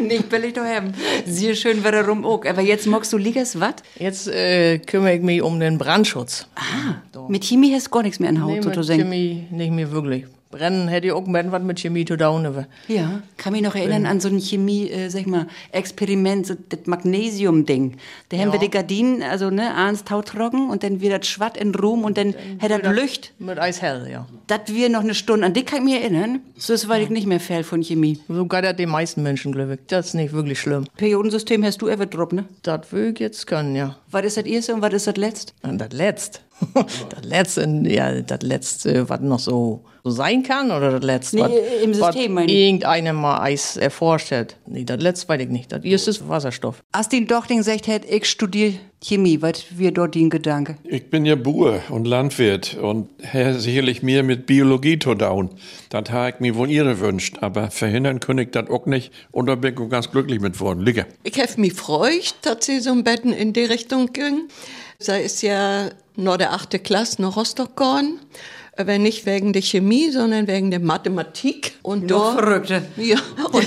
Nicht 0.00 0.28
billig 0.28 0.52
daheim. 0.52 0.92
Sehr 1.24 1.54
schön 1.54 1.82
wäre 1.82 2.06
rum 2.06 2.26
auch. 2.26 2.44
Aber 2.44 2.60
jetzt 2.60 2.86
magst 2.86 3.12
du 3.12 3.16
liegers 3.16 3.58
was? 3.58 3.76
Jetzt 3.98 4.28
äh, 4.28 4.78
kümmere 4.78 5.14
ich 5.14 5.22
mich 5.22 5.40
um 5.40 5.60
den 5.60 5.78
Brandschutz. 5.78 6.46
Mit 7.28 7.44
Chemie 7.44 7.72
hast 7.74 7.86
du 7.86 7.90
gar 7.90 8.02
nichts 8.02 8.20
mehr 8.20 8.28
in 8.28 8.42
Haut, 8.42 8.50
Nee, 8.50 8.60
so 8.60 8.68
mit 8.68 8.74
zu 8.74 8.82
sagen. 8.82 9.00
Chemie 9.00 9.46
nicht 9.50 9.72
mehr 9.72 9.90
wirklich. 9.90 10.26
Brennen 10.54 10.88
hätte 10.88 11.08
ich 11.08 11.12
auch 11.12 11.26
mit 11.26 11.50
was 11.50 11.62
mit 11.62 11.80
Chemie 11.80 12.04
zu 12.04 12.16
tun. 12.16 12.66
Ja, 12.88 13.22
kann 13.36 13.52
mich 13.52 13.62
noch 13.62 13.74
erinnern 13.74 14.06
an 14.06 14.20
so 14.20 14.28
ein 14.28 14.40
Chemie, 14.40 14.88
äh, 14.88 15.08
sag 15.08 15.22
ich 15.22 15.26
mal, 15.26 15.46
Experiment, 15.72 16.46
so 16.46 16.54
das 16.68 16.80
Magnesium-Ding. 16.86 17.96
Da 18.28 18.36
haben 18.38 18.52
wir 18.52 18.60
die 18.60 18.70
Gardinen, 18.70 19.22
also 19.22 19.50
ne, 19.50 19.74
eins 19.74 20.04
tautrocken 20.04 20.70
und 20.70 20.82
dann 20.82 21.00
wird 21.00 21.12
das 21.12 21.26
Schwatt 21.26 21.56
in 21.56 21.74
Ruhm 21.74 22.04
und 22.04 22.16
dann 22.16 22.34
hätte 22.58 22.78
das 22.78 22.94
Licht. 22.94 23.32
Mit 23.38 23.58
Eishell, 23.58 24.08
ja. 24.10 24.26
Das 24.46 24.60
wir 24.68 24.88
noch 24.88 25.00
eine 25.00 25.14
Stunde, 25.14 25.46
an 25.46 25.54
die 25.54 25.64
kann 25.64 25.78
ich 25.78 25.84
mich 25.84 25.94
erinnern. 25.94 26.40
So 26.56 26.72
ist, 26.72 26.88
weil 26.88 27.02
ich 27.02 27.10
nicht 27.10 27.26
mehr 27.26 27.40
Fan 27.40 27.64
von 27.64 27.82
Chemie. 27.82 28.20
So 28.28 28.46
geht 28.46 28.64
das 28.64 28.76
den 28.76 28.90
meisten 28.90 29.22
Menschen, 29.22 29.52
glaube 29.52 29.74
ich. 29.74 29.80
Das 29.88 30.06
ist 30.06 30.14
nicht 30.14 30.32
wirklich 30.32 30.60
schlimm. 30.60 30.86
Periodensystem 30.96 31.64
hast 31.64 31.82
du 31.82 31.88
ever 31.88 32.06
drauf, 32.06 32.32
ne? 32.32 32.44
Das 32.62 32.92
will 32.92 33.12
ich 33.12 33.20
jetzt 33.20 33.46
können, 33.46 33.74
ja. 33.74 33.96
Was 34.10 34.24
ist 34.24 34.36
das 34.36 34.44
erste 34.44 34.74
und 34.74 34.82
was 34.82 34.94
ist 34.94 35.06
das 35.06 35.16
letzte? 35.16 35.52
Das 35.62 35.92
Letzte. 35.92 36.40
das 36.74 37.24
Letzte, 37.24 37.82
ja, 37.84 38.20
das 38.20 38.42
Letzte, 38.42 39.08
was 39.08 39.20
noch 39.20 39.38
so, 39.38 39.84
so 40.02 40.10
sein 40.10 40.42
kann, 40.42 40.70
oder 40.70 40.92
das 40.92 41.02
Letzte, 41.02 41.36
Nee, 41.36 41.42
was, 41.42 41.82
im 41.82 41.94
System, 41.94 42.36
was 42.36 42.46
irgendeiner 42.46 43.12
mal 43.12 43.40
Eis 43.40 43.76
erforscht 43.76 44.30
hat. 44.30 44.56
Nee, 44.66 44.84
das 44.84 45.00
Letzte 45.02 45.28
weiß 45.28 45.40
ich 45.42 45.48
nicht. 45.48 45.72
Das 45.72 45.84
erste 45.84 46.10
ist 46.10 46.28
Wasserstoff. 46.28 46.82
Als 46.92 47.08
die 47.08 47.26
Dochting 47.26 47.62
sagt, 47.62 47.86
hätt, 47.86 48.04
ich 48.04 48.26
studiere 48.26 48.74
Chemie, 49.02 49.42
was 49.42 49.64
wir 49.76 49.92
dort 49.92 50.14
den 50.14 50.30
Gedanke? 50.30 50.76
Ich 50.84 51.10
bin 51.10 51.26
ja 51.26 51.34
Bauer 51.34 51.82
und 51.90 52.06
Landwirt 52.06 52.76
und 52.80 53.10
Herr 53.20 53.58
sicherlich 53.58 54.02
mehr 54.02 54.22
mit 54.22 54.46
Biologie 54.46 54.98
zu 54.98 55.14
tun. 55.14 55.50
Das 55.90 56.10
habe 56.10 56.30
ich 56.30 56.40
mir 56.40 56.54
wohl 56.54 56.70
ihre 56.70 57.00
wünscht, 57.00 57.38
aber 57.42 57.70
verhindern 57.70 58.20
könnte 58.20 58.44
ich 58.44 58.50
das 58.50 58.70
auch 58.70 58.86
nicht 58.86 59.12
und 59.30 59.46
da 59.46 59.56
bin 59.56 59.74
ich 59.74 59.90
ganz 59.90 60.10
glücklich 60.10 60.40
mit 60.40 60.58
worden. 60.58 60.80
Ligge. 60.80 61.06
Ich 61.22 61.38
habe 61.38 61.60
mich 61.60 61.74
freut, 61.74 62.34
dass 62.42 62.64
sie 62.64 62.80
so 62.80 62.92
ein 62.92 63.04
Betten 63.04 63.32
in 63.32 63.52
die 63.52 63.64
Richtung 63.64 64.12
ging. 64.12 64.48
Sie 64.98 65.20
ist 65.20 65.42
ja 65.42 65.90
nur 66.16 66.38
der 66.38 66.52
achte 66.52 66.78
Klasse 66.78 67.22
nach 67.22 67.36
Rostock 67.36 67.76
gegangen. 67.76 68.20
Aber 68.76 68.98
nicht 68.98 69.24
wegen 69.26 69.52
der 69.52 69.62
Chemie, 69.62 70.10
sondern 70.10 70.48
wegen 70.48 70.70
der 70.70 70.80
Mathematik. 70.80 71.74
Und 71.82 72.08
Noch 72.10 72.34
Verrückte. 72.34 72.82
ja, 72.96 73.18
und 73.52 73.66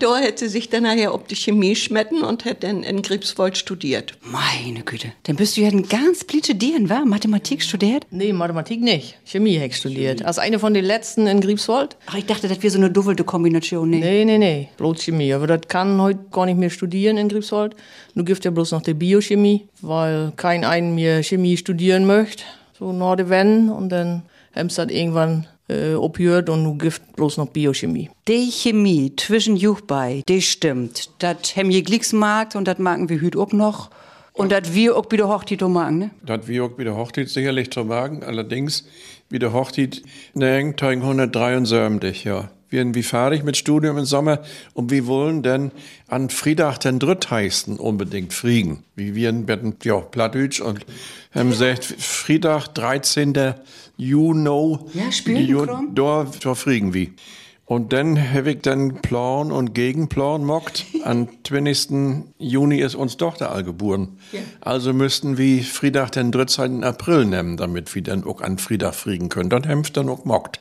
da 0.00 0.16
hätte 0.18 0.46
sie 0.46 0.48
sich 0.50 0.68
dann 0.68 0.82
nachher 0.82 1.12
auf 1.12 1.24
die 1.24 1.36
Chemie 1.36 1.76
schmetten 1.76 2.22
und 2.22 2.44
hätte 2.44 2.66
dann 2.66 2.82
in 2.82 3.02
Greifswald 3.02 3.56
studiert. 3.56 4.14
Meine 4.22 4.82
Güte. 4.82 5.12
Dann 5.24 5.36
bist 5.36 5.56
du 5.56 5.60
ja 5.60 5.68
ein 5.68 5.88
ganz 5.88 6.24
blitsche 6.24 6.54
Dien, 6.56 6.88
wa? 6.90 7.04
Mathematik 7.04 7.62
studiert? 7.62 8.06
Nee, 8.10 8.32
Mathematik 8.32 8.80
nicht. 8.80 9.16
Chemie 9.24 9.54
hätte 9.54 9.66
ich 9.66 9.76
studiert. 9.76 10.24
Als 10.24 10.38
eine 10.38 10.58
von 10.58 10.74
den 10.74 10.84
letzten 10.84 11.26
in 11.28 11.40
Griebswald. 11.40 11.96
Ach, 12.06 12.16
ich 12.16 12.26
dachte, 12.26 12.48
das 12.48 12.58
wäre 12.62 12.70
so 12.72 12.78
eine 12.78 12.90
duffelte 12.90 13.22
Kombination. 13.24 13.90
Nee. 13.90 14.00
Nee, 14.00 14.24
nee, 14.24 14.38
nee, 14.38 14.68
bloß 14.76 15.02
Chemie. 15.04 15.32
Aber 15.32 15.46
das 15.46 15.60
kann 15.68 16.00
heute 16.00 16.18
gar 16.32 16.46
nicht 16.46 16.58
mehr 16.58 16.70
studieren 16.70 17.16
in 17.16 17.28
Griebswald. 17.28 17.76
Nur 18.14 18.24
gibt 18.24 18.44
ja 18.44 18.50
bloß 18.50 18.72
noch 18.72 18.82
die 18.82 18.94
Biochemie, 18.94 19.68
weil 19.82 20.32
kein 20.36 20.64
einen 20.64 20.94
mehr 20.96 21.22
Chemie 21.22 21.56
studieren 21.56 22.06
möchte. 22.06 22.42
So 22.78 22.92
nach 22.92 23.14
der 23.16 23.28
Wende. 23.28 23.72
Und 23.72 23.90
dann 23.90 24.22
haben 24.54 24.68
sie 24.68 24.84
das 24.84 24.94
irgendwann 24.94 25.46
äh, 25.68 25.94
abgehört 25.94 26.48
und 26.50 26.62
nun 26.62 26.78
gibt 26.78 27.16
bloß 27.16 27.36
noch 27.38 27.48
Biochemie. 27.48 28.10
Die 28.28 28.50
Chemie 28.50 29.14
zwischen 29.16 29.56
Juchbei, 29.56 30.22
die 30.28 30.42
stimmt. 30.42 31.10
Das 31.18 31.56
haben 31.56 31.70
je 31.70 31.82
Glieksmarkt 31.82 32.56
und 32.56 32.66
das 32.66 32.78
magen 32.78 33.08
wir 33.08 33.20
hüt 33.20 33.36
auch 33.36 33.52
noch. 33.52 33.90
Und 34.34 34.50
das 34.50 34.72
wir 34.72 34.96
auch 34.96 35.10
wieder 35.10 35.28
Hochtito 35.28 35.68
magen, 35.68 35.98
ne? 35.98 36.10
Das 36.24 36.48
wie 36.48 36.60
auch 36.60 36.78
wieder 36.78 36.96
Hochzeit 36.96 37.28
sicherlich 37.28 37.70
zu 37.70 37.88
wagen, 37.88 38.22
allerdings 38.22 38.88
wieder 39.28 39.52
Hochzeit 39.52 40.02
ne 40.34 40.56
1973, 40.56 42.24
ja. 42.24 42.50
Wir 42.72 42.80
sind 42.80 42.94
wie 42.94 43.02
fertig 43.02 43.44
mit 43.44 43.58
Studium 43.58 43.98
im 43.98 44.06
Sommer 44.06 44.40
und 44.72 44.90
wir 44.90 45.06
wollen 45.06 45.42
dann 45.42 45.72
an 46.08 46.30
Friedach 46.30 46.78
den 46.78 46.98
Drittheisten 46.98 47.76
unbedingt 47.76 48.32
fliegen. 48.32 48.82
Wie 48.96 49.14
wir 49.14 49.28
in 49.28 49.44
Betten, 49.44 49.76
ja, 49.82 50.00
Plattdeutsch 50.00 50.62
und 50.62 50.86
haben 51.34 51.50
gesagt, 51.50 51.84
Friedach 51.84 52.68
13. 52.68 53.54
Juni. 53.98 54.78
Ja, 54.94 55.12
spielen, 55.12 55.46
Ju-? 55.46 55.66
Da, 55.94 56.26
da 56.42 56.54
fliegen 56.54 56.94
wir. 56.94 57.08
Und 57.66 57.92
dann 57.92 58.18
habe 58.18 58.52
ich 58.52 58.62
dann 58.62 59.02
Plan 59.02 59.52
und 59.52 59.74
Gegenplan 59.74 60.42
mockt. 60.42 60.86
Am 61.04 61.28
20. 61.46 62.24
Juni 62.38 62.78
ist 62.78 62.94
uns 62.94 63.18
Tochter 63.18 63.52
all 63.52 63.64
geboren. 63.64 64.18
Also 64.62 64.94
müssten 64.94 65.36
wir 65.36 65.62
Friedach 65.62 66.08
den 66.08 66.32
13. 66.32 66.84
April 66.84 67.26
nehmen, 67.26 67.58
damit 67.58 67.94
wir 67.94 68.02
dann 68.02 68.24
auch 68.24 68.40
an 68.40 68.56
Friedach 68.56 68.94
fliegen 68.94 69.28
können. 69.28 69.50
Dann 69.50 69.68
haben 69.68 69.84
wir 69.84 69.92
dann 69.92 70.08
auch 70.08 70.24
mockt. 70.24 70.58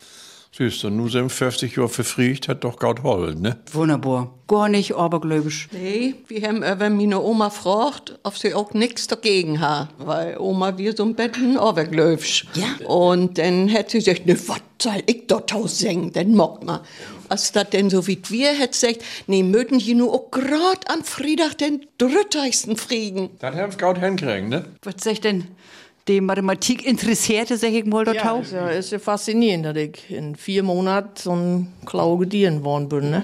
Siehst 0.54 0.84
du, 0.84 0.90
nun 0.90 1.08
sind 1.08 1.24
wir 1.24 1.30
50 1.30 1.78
Jahre 1.78 1.88
verfriegt, 1.88 2.50
hat 2.50 2.66
doch 2.66 2.78
Gaut 2.78 3.04
Holl, 3.04 3.36
ne? 3.36 3.62
Wunderbar. 3.72 4.34
Gar 4.48 4.68
nicht 4.68 4.94
abergläubisch. 4.94 5.70
Nee, 5.72 6.16
wir 6.28 6.46
haben 6.46 6.58
über 6.58 6.90
meine 6.90 7.22
Oma 7.22 7.48
gefragt, 7.48 8.20
ob 8.24 8.38
sie 8.38 8.54
auch 8.54 8.74
nichts 8.74 9.08
dagegen 9.08 9.62
hat, 9.62 9.88
weil 9.98 10.38
Oma 10.38 10.78
wir 10.78 10.94
so 10.94 11.04
ein 11.04 11.16
Betten 11.16 11.58
overglöfsch. 11.58 12.48
Ja. 12.56 12.86
Und 12.86 13.38
dann 13.38 13.70
hätte 13.70 13.92
sie 13.92 14.00
gesagt, 14.00 14.26
ne, 14.26 14.38
was 14.50 14.60
soll 14.82 15.02
ich 15.06 15.28
dort 15.28 15.54
singen, 15.70 16.12
denn 16.12 16.36
mock 16.36 16.66
mal. 16.66 16.82
Als 17.30 17.54
das 17.54 17.70
denn 17.70 17.90
so 17.90 18.08
wie 18.08 18.22
wir 18.28 18.50
hätte 18.50 18.72
gesagt, 18.78 19.06
nee, 19.28 19.44
möten 19.44 19.80
die 19.80 19.94
nur 19.94 20.14
auch 20.14 20.32
grad 20.32 20.92
an 20.92 21.06
Friedach 21.06 21.54
den 21.54 21.86
dritteigsten 21.98 22.76
Frieden. 22.76 23.30
Das 23.40 23.56
haben 23.56 23.72
wir 23.72 23.78
Gaut 23.78 24.00
hinkriegen, 24.00 24.50
ne? 24.50 24.66
Was 24.84 24.96
sagt 24.98 25.24
denn 25.24 25.48
die 26.08 26.22
Mathematik 26.22 26.86
interessierte, 26.86 27.58
sag 27.58 27.72
ich 27.72 27.86
mal, 27.86 28.06
dort 28.06 28.18
Ja, 28.18 28.32
auch? 28.34 28.42
ist 28.42 28.54
ja, 28.54 28.70
ist 28.70 28.92
ja 28.92 29.00
faszinierend, 29.00 29.66
dass 29.66 29.76
ich 29.78 30.10
in 30.10 30.36
vier 30.36 30.64
Monaten 30.64 31.12
so 31.16 31.32
ein 31.36 31.68
Klau 31.86 32.18
gediehen 32.18 32.64
worden 32.64 32.90
bin. 32.90 33.12
Ne? 33.12 33.24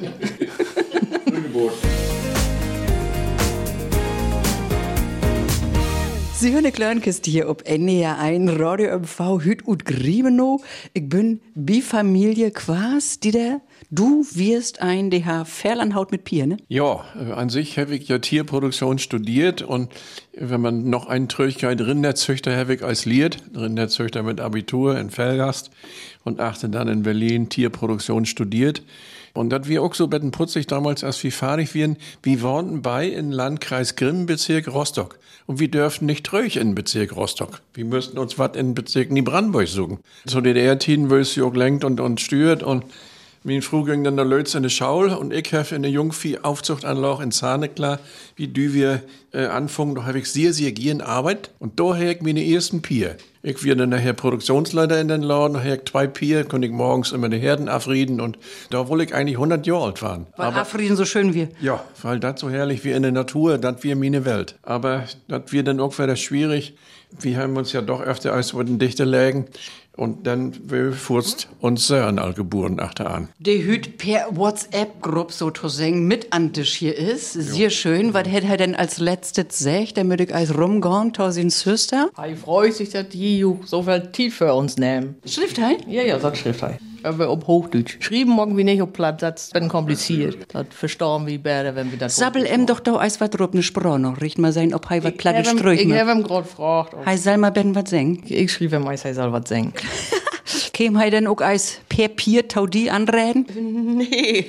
Sie 6.39 6.51
hören 6.51 6.65
eine 6.65 6.71
Kleinkiste 6.71 7.31
hier 7.31 7.49
op 7.49 7.67
NDR 7.67 8.19
1 8.19 8.59
Radio 8.59 8.99
MV 8.99 9.41
Hüt 9.41 9.65
und 9.65 9.85
Griebenow. 9.85 10.61
Ich 10.93 11.09
bin 11.09 11.41
bi 11.55 11.81
Familie 11.81 12.51
Quas, 12.51 13.19
die 13.19 13.31
der 13.31 13.61
Du 13.89 14.23
wirst 14.33 14.79
ein 14.79 15.09
DH 15.09 15.45
Ferlanhaut 15.45 16.11
mit 16.11 16.25
Pier, 16.25 16.45
ne? 16.45 16.57
Ja, 16.67 17.05
an 17.35 17.49
sich 17.49 17.79
habe 17.79 17.95
ich 17.95 18.07
ja 18.07 18.19
Tierproduktion 18.19 18.99
studiert 18.99 19.63
und 19.63 19.91
wenn 20.33 20.61
man 20.61 20.87
noch 20.91 21.07
einen 21.07 21.27
Tröchkeit 21.27 21.81
Rinderzüchter 21.81 22.55
habe 22.55 22.75
ich 22.75 22.83
als 22.83 23.05
Lied, 23.05 23.39
Rinderzüchter 23.55 24.21
mit 24.21 24.39
Abitur 24.39 24.99
in 24.99 25.09
Felgast 25.09 25.71
und 26.23 26.39
achte 26.39 26.69
dann 26.69 26.87
in 26.87 27.01
Berlin 27.01 27.49
Tierproduktion 27.49 28.25
studiert. 28.25 28.83
Und 29.37 29.49
das 29.49 29.67
wir 29.67 29.83
auch 29.83 29.93
so 29.93 30.07
bettenputzig 30.07 30.67
damals, 30.67 31.03
als 31.03 31.23
wir 31.23 31.31
fahrig 31.31 31.75
waren, 31.75 31.97
wir 32.23 32.41
waren 32.41 32.81
bei 32.81 33.07
in 33.07 33.31
Landkreis 33.31 33.95
Grimm, 33.95 34.25
Bezirk 34.25 34.67
Rostock. 34.67 35.19
Und 35.45 35.59
wir 35.59 35.69
dürften 35.69 36.05
nicht 36.07 36.25
tröch 36.25 36.57
in 36.57 36.75
Bezirk 36.75 37.15
Rostock. 37.15 37.61
Wir 37.73 37.85
müssten 37.85 38.17
uns 38.17 38.37
was 38.37 38.55
in 38.57 38.73
Bezirk 38.73 39.11
Niebrandenburg 39.11 39.67
suchen. 39.67 39.99
So 40.25 40.41
DDR-Tiden, 40.41 41.11
es 41.11 41.33
sie 41.33 41.41
auch 41.41 41.53
lenkt 41.53 41.83
und, 41.83 41.99
und 41.99 42.19
stört 42.19 42.63
und 42.63 42.83
mein 43.43 43.61
Frau 43.61 43.83
ging 43.83 44.03
dann 44.03 44.17
der 44.17 44.25
Lötz 44.25 44.55
in 44.55 44.63
die 44.63 44.69
Schaul 44.69 45.09
und 45.09 45.31
ich 45.31 45.53
habe 45.53 45.73
in 45.73 45.83
der 45.83 45.91
Jungviehaufzuchtanlage 45.91 47.23
in 47.23 47.31
Zahneklar, 47.31 47.99
wie 48.35 48.49
du 48.49 48.73
wir 48.73 49.03
äh, 49.31 49.45
anfangen, 49.45 49.95
da 49.95 50.03
habe 50.03 50.19
ich 50.19 50.29
sehr, 50.29 50.51
sehr 50.51 50.73
gern 50.73 50.99
Arbeit 50.99 51.51
und 51.59 51.79
da 51.79 51.93
habe 51.93 52.11
ich 52.11 52.21
meine 52.21 52.45
ersten 52.45 52.81
Pier. 52.81 53.15
Ich 53.47 53.63
wir 53.63 53.77
dann 53.77 53.87
nachher 53.87 54.11
Produktionsleiter 54.11 54.99
in 54.99 55.07
den 55.07 55.21
Laden, 55.21 55.57
ich 55.65 55.85
zwei 55.85 56.05
Pier, 56.05 56.43
konnte 56.43 56.67
ich 56.67 56.73
morgens 56.73 57.13
immer 57.13 57.29
die 57.29 57.37
Herden 57.37 57.69
afrieden 57.69 58.19
und 58.19 58.37
da 58.71 58.89
wollte 58.89 59.05
ich 59.05 59.15
eigentlich 59.15 59.37
100 59.37 59.65
Jahre 59.65 59.85
alt 59.85 60.01
waren. 60.01 60.27
Weil 60.35 60.47
Afrieden 60.47 60.97
so 60.97 61.05
schön 61.05 61.33
wie. 61.33 61.47
Ja, 61.61 61.81
weil 62.01 62.19
das 62.19 62.41
so 62.41 62.49
herrlich 62.49 62.83
wie 62.83 62.91
in 62.91 63.03
der 63.03 63.13
Natur, 63.13 63.57
das 63.57 63.83
wir 63.83 63.95
meine 63.95 64.25
Welt. 64.25 64.55
Aber 64.63 65.05
das 65.29 65.43
wir 65.53 65.63
dann 65.63 65.79
auch 65.79 65.97
wieder 65.97 66.17
schwierig. 66.17 66.75
Wir 67.21 67.37
haben 67.37 67.55
uns 67.55 67.71
ja 67.71 67.81
doch 67.81 68.01
öfter 68.01 68.33
als 68.33 68.51
über 68.51 68.65
den 68.65 68.79
Dichter 68.79 69.05
lägen. 69.05 69.45
Und 69.97 70.27
dann 70.27 70.69
will 70.69 70.91
Furst 70.91 71.49
uns 71.59 71.87
Sören 71.87 72.19
all 72.19 72.33
geboren 72.33 72.79
achteraan. 72.79 73.29
Der 73.39 73.57
Hüt 73.57 73.97
per 73.97 74.27
WhatsApp-Gruppe 74.31 75.33
so 75.33 75.49
zu 75.49 75.69
singen 75.69 76.07
mit 76.07 76.31
an 76.31 76.53
Tisch 76.53 76.75
hier 76.75 76.95
ist. 76.95 77.33
Sehr 77.33 77.71
schön. 77.71 78.13
Was 78.13 78.27
hätte 78.27 78.47
er 78.47 78.57
denn 78.57 78.75
als 78.75 78.99
letztes 78.99 79.47
gesagt, 79.47 79.97
damit 79.97 80.21
ich 80.21 80.33
als 80.33 80.55
rumgehen, 80.55 81.13
to 81.13 81.31
sin 81.31 81.49
Süster? 81.49 82.09
Ich 82.29 82.37
freue 82.39 82.71
sich, 82.71 82.89
dass 82.89 83.09
die 83.09 83.43
so 83.65 83.83
viel 83.83 84.09
Zeit 84.13 84.31
für 84.31 84.53
uns 84.53 84.77
nehmen. 84.77 85.15
Schrifthei? 85.25 85.77
Ja, 85.87 86.03
ja, 86.03 86.17
das 86.19 86.37
Schriftei. 86.37 86.77
Aber 87.07 87.29
auf 87.29 87.47
Hochdeutsch. 87.47 87.97
Schrieben 87.99 88.33
morgen 88.33 88.57
wie 88.57 88.63
nicht 88.63 88.81
auf 88.81 88.93
Platt, 88.93 89.21
das 89.21 89.53
wird 89.53 89.69
kompliziert. 89.69 90.37
Das 90.53 90.65
verstauen 90.71 91.25
wir 91.27 91.39
besser, 91.39 91.75
wenn 91.75 91.91
wir 91.91 91.97
das. 91.97 92.15
Sabbel 92.15 92.45
em 92.45 92.65
doch 92.65 92.79
da 92.79 92.95
eis 92.97 93.19
wat 93.21 93.37
drop 93.39 93.53
ne 93.53 93.63
Sprache 93.63 93.99
noch. 93.99 94.19
Richt 94.21 94.37
mal 94.37 94.51
sein, 94.51 94.73
ob 94.73 94.89
hei 94.89 95.03
wat 95.03 95.17
platte 95.17 95.41
Ich 95.41 95.47
Ströch 95.49 95.79
habe 95.93 96.11
ihm 96.11 96.23
gerade 96.23 96.43
gefragt. 96.43 96.93
ob- 96.93 97.05
Hei 97.05 97.17
soll 97.17 97.37
mal 97.37 97.51
ben 97.51 97.73
wat 97.75 97.87
singen. 97.87 98.23
Ich 98.27 98.51
schrieb 98.51 98.73
ihm, 98.73 98.85
er 98.85 98.97
soll 98.97 99.31
was 99.31 99.47
singen. 99.49 99.73
Käm 100.73 100.97
hei 100.97 101.09
denn 101.09 101.27
auch 101.27 101.41
eis 101.41 101.79
per 101.89 102.07
Pier 102.07 102.47
Taudi 102.47 102.89
anreden? 102.89 103.45
Nee. 103.97 104.45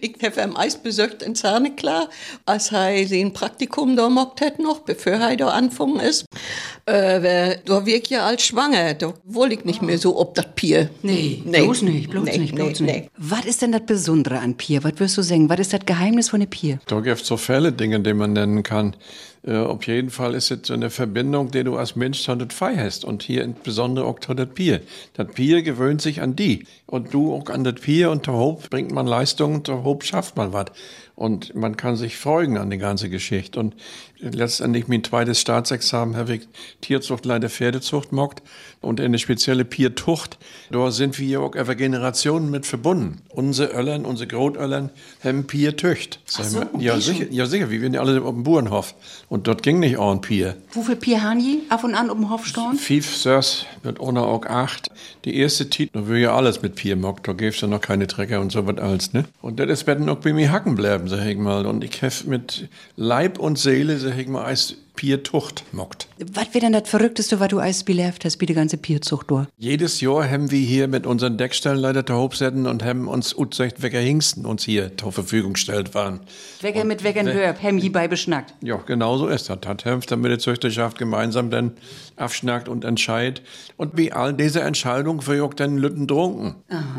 Ich 0.00 0.14
habe 0.24 0.40
ihm 0.42 0.56
Eis 0.56 0.76
besorgt 0.76 1.24
in 1.24 1.34
Zahneklar, 1.34 2.08
als 2.46 2.70
er 2.70 3.04
sein 3.06 3.32
Praktikum 3.32 3.96
da 3.96 4.04
gemacht 4.06 4.40
hat 4.40 4.60
noch, 4.60 4.78
bevor 4.80 5.14
er 5.14 5.36
da 5.36 5.48
angefangen 5.48 5.98
ist. 5.98 6.24
Äh, 6.84 7.58
da 7.64 7.86
wirk 7.86 8.10
ja 8.10 8.26
als 8.26 8.44
schwanger, 8.44 8.94
da 8.94 9.14
wollte 9.24 9.54
ich 9.54 9.64
nicht 9.64 9.82
mehr 9.82 9.98
so 9.98 10.18
ob 10.18 10.34
das 10.34 10.46
Pier. 10.56 10.90
Nee, 11.02 11.42
bloß 11.44 11.82
nicht, 11.82 12.10
bloß 12.10 12.24
nee, 12.24 12.38
nicht, 12.38 12.54
bloß 12.56 12.80
nee, 12.80 12.92
nicht. 12.92 13.10
Was 13.16 13.44
ist 13.44 13.62
denn 13.62 13.70
das 13.70 13.86
Besondere 13.86 14.40
an 14.40 14.56
Pier? 14.56 14.82
Was 14.82 14.98
wirst 14.98 15.16
du 15.16 15.22
sagen? 15.22 15.48
Was 15.48 15.60
ist 15.60 15.72
das 15.72 15.86
Geheimnis 15.86 16.30
von 16.30 16.40
der 16.40 16.48
Pier? 16.48 16.80
Da 16.86 16.98
gibt 17.00 17.20
es 17.20 17.26
so 17.26 17.36
viele 17.36 17.72
Dinge, 17.72 18.00
die 18.00 18.14
man 18.14 18.32
nennen 18.32 18.64
kann. 18.64 18.96
Äh, 19.44 19.56
auf 19.56 19.86
jeden 19.86 20.10
Fall 20.10 20.34
ist 20.34 20.50
es 20.50 20.60
so 20.68 20.74
eine 20.74 20.90
Verbindung, 20.90 21.50
die 21.50 21.64
du 21.64 21.76
als 21.76 21.96
Mensch 21.96 22.22
zu 22.22 22.34
das 22.36 22.54
Fei 22.54 22.76
hast. 22.76 23.04
Und 23.04 23.22
hier 23.22 23.42
insbesondere 23.42 24.04
auch 24.04 24.20
zu 24.20 24.34
das 24.34 24.48
Pier. 24.48 24.80
Das 25.14 25.28
Pier 25.28 25.62
gewöhnt 25.62 26.00
sich 26.00 26.20
an 26.20 26.36
die. 26.36 26.66
Und 26.86 27.12
du 27.12 27.34
auch 27.34 27.48
an 27.50 27.64
das 27.64 27.74
Pier 27.74 28.10
und 28.10 28.26
der 28.26 28.34
Hob 28.34 28.70
bringt 28.70 28.92
man 28.92 29.06
Leistung 29.06 29.54
und 29.56 29.68
der 29.68 29.84
Hob 29.84 30.04
schafft 30.04 30.36
man 30.36 30.52
was. 30.52 30.66
Und 31.14 31.54
man 31.54 31.76
kann 31.76 31.96
sich 31.96 32.16
freuen 32.16 32.56
an 32.56 32.70
die 32.70 32.78
ganze 32.78 33.08
Geschichte. 33.08 33.58
Und 33.58 33.74
letztendlich 34.22 34.88
mein 34.88 35.04
zweites 35.04 35.40
Staatsexamen 35.40 36.16
habe 36.16 36.36
ich 36.36 36.48
Tierzucht, 36.80 37.24
leider 37.24 37.50
Pferdezucht 37.50 38.12
mockt 38.12 38.42
und 38.80 39.00
eine 39.00 39.18
spezielle 39.18 39.64
Piertucht. 39.64 40.38
Da 40.70 40.90
sind 40.90 41.18
wir 41.18 41.40
auch 41.40 41.54
über 41.54 41.74
Generationen 41.74 42.50
mit 42.50 42.66
verbunden. 42.66 43.22
Unsere 43.28 43.72
Öllern, 43.74 44.04
unsere 44.04 44.28
Großöllern 44.28 44.90
haben 45.22 45.46
Piertücht. 45.46 46.20
so, 46.26 46.62
ja, 46.78 46.98
sicher, 47.00 47.26
ja, 47.30 47.46
sicher. 47.46 47.70
Wir 47.70 47.82
waren 47.82 47.94
ja 47.94 48.00
alle 48.00 48.22
auf 48.22 48.34
dem 48.34 48.44
Burenhof. 48.44 48.94
Und 49.28 49.46
dort 49.46 49.62
ging 49.62 49.80
nicht 49.80 49.96
auch 49.96 50.12
ein 50.12 50.20
Pier. 50.20 50.56
Wofür 50.72 50.96
Pier 50.96 51.22
Hanji? 51.22 51.62
Ab 51.68 51.84
und 51.84 51.94
an 51.94 52.10
um 52.10 52.20
den 52.20 52.30
Hof 52.30 52.46
storn? 52.46 52.76
Fief, 52.76 53.16
Sörs, 53.16 53.66
wird 53.82 54.00
ohne 54.00 54.22
auch 54.22 54.46
acht. 54.46 54.90
Die 55.24 55.36
erste 55.36 55.68
Tit, 55.68 55.90
da 55.92 56.08
will 56.08 56.18
ja 56.18 56.34
alles 56.34 56.62
mit 56.62 56.74
Pier 56.74 56.96
mockt. 56.96 57.26
Da 57.26 57.32
gibt's 57.32 57.60
ja 57.60 57.68
noch 57.68 57.80
keine 57.80 58.06
Trecker 58.06 58.40
und 58.40 58.52
so 58.52 58.66
was 58.66 58.78
alles, 58.78 59.12
ne? 59.12 59.24
Und 59.40 59.58
das 59.60 59.68
ist 59.68 59.86
werden 59.86 60.08
auch 60.08 60.16
bei 60.16 60.32
mir 60.32 60.50
hacken 60.50 60.74
bleiben, 60.74 61.08
sag 61.08 61.26
ich 61.26 61.38
mal. 61.38 61.66
Und 61.66 61.84
ich 61.84 62.02
hef 62.02 62.24
mit 62.24 62.68
Leib 62.96 63.38
und 63.38 63.58
Seele, 63.58 63.98
sag 64.12 64.20
ich 64.20 64.28
als 64.44 64.76
Piertucht 64.94 65.64
mockt. 65.72 66.06
Was 66.32 66.48
wäre 66.54 66.60
denn 66.60 66.72
das 66.72 66.88
Verrückteste, 66.88 67.40
was 67.40 67.48
du 67.48 67.58
eis 67.58 67.82
belebt 67.82 68.24
hast, 68.24 68.40
wie 68.40 68.46
die 68.46 68.54
ganze 68.54 68.76
Pierzucht 68.76 69.30
durch? 69.30 69.46
Jedes 69.58 70.00
Jahr 70.00 70.28
haben 70.28 70.50
wir 70.50 70.60
hier 70.60 70.86
mit 70.88 71.06
unseren 71.06 71.36
Deckstellenleiter 71.38 72.04
zu 72.06 72.14
Hobsetten 72.14 72.66
und 72.66 72.84
haben 72.84 73.08
uns 73.08 73.34
utzecht 73.36 73.82
welcher 73.82 74.00
Hingsten 74.00 74.44
uns 74.46 74.64
hier 74.64 74.96
zur 74.96 75.12
Verfügung 75.12 75.54
gestellt 75.54 75.94
waren. 75.94 76.20
Wecker 76.60 76.84
mit 76.84 77.04
Weckern 77.04 77.32
Hörb, 77.32 77.62
hem 77.62 77.78
hierbei 77.78 78.06
beschnackt. 78.08 78.54
Ja, 78.62 78.76
genau 78.76 79.16
so 79.16 79.28
ist 79.28 79.48
das. 79.48 79.58
Hat 79.66 79.84
Hempf 79.84 80.06
dann 80.06 80.20
mit 80.20 80.30
der 80.30 80.38
Züchterschaft 80.38 80.98
gemeinsam 80.98 81.50
dann 81.50 81.72
abschnackt 82.16 82.68
und 82.68 82.84
entscheidet. 82.84 83.42
Und 83.76 83.96
wie 83.96 84.12
all 84.12 84.34
diese 84.34 84.60
Entscheidungen 84.60 85.20
für 85.22 85.42
auch 85.44 85.54
dann 85.54 85.78
Lütten 85.78 86.06
trunken. 86.06 86.54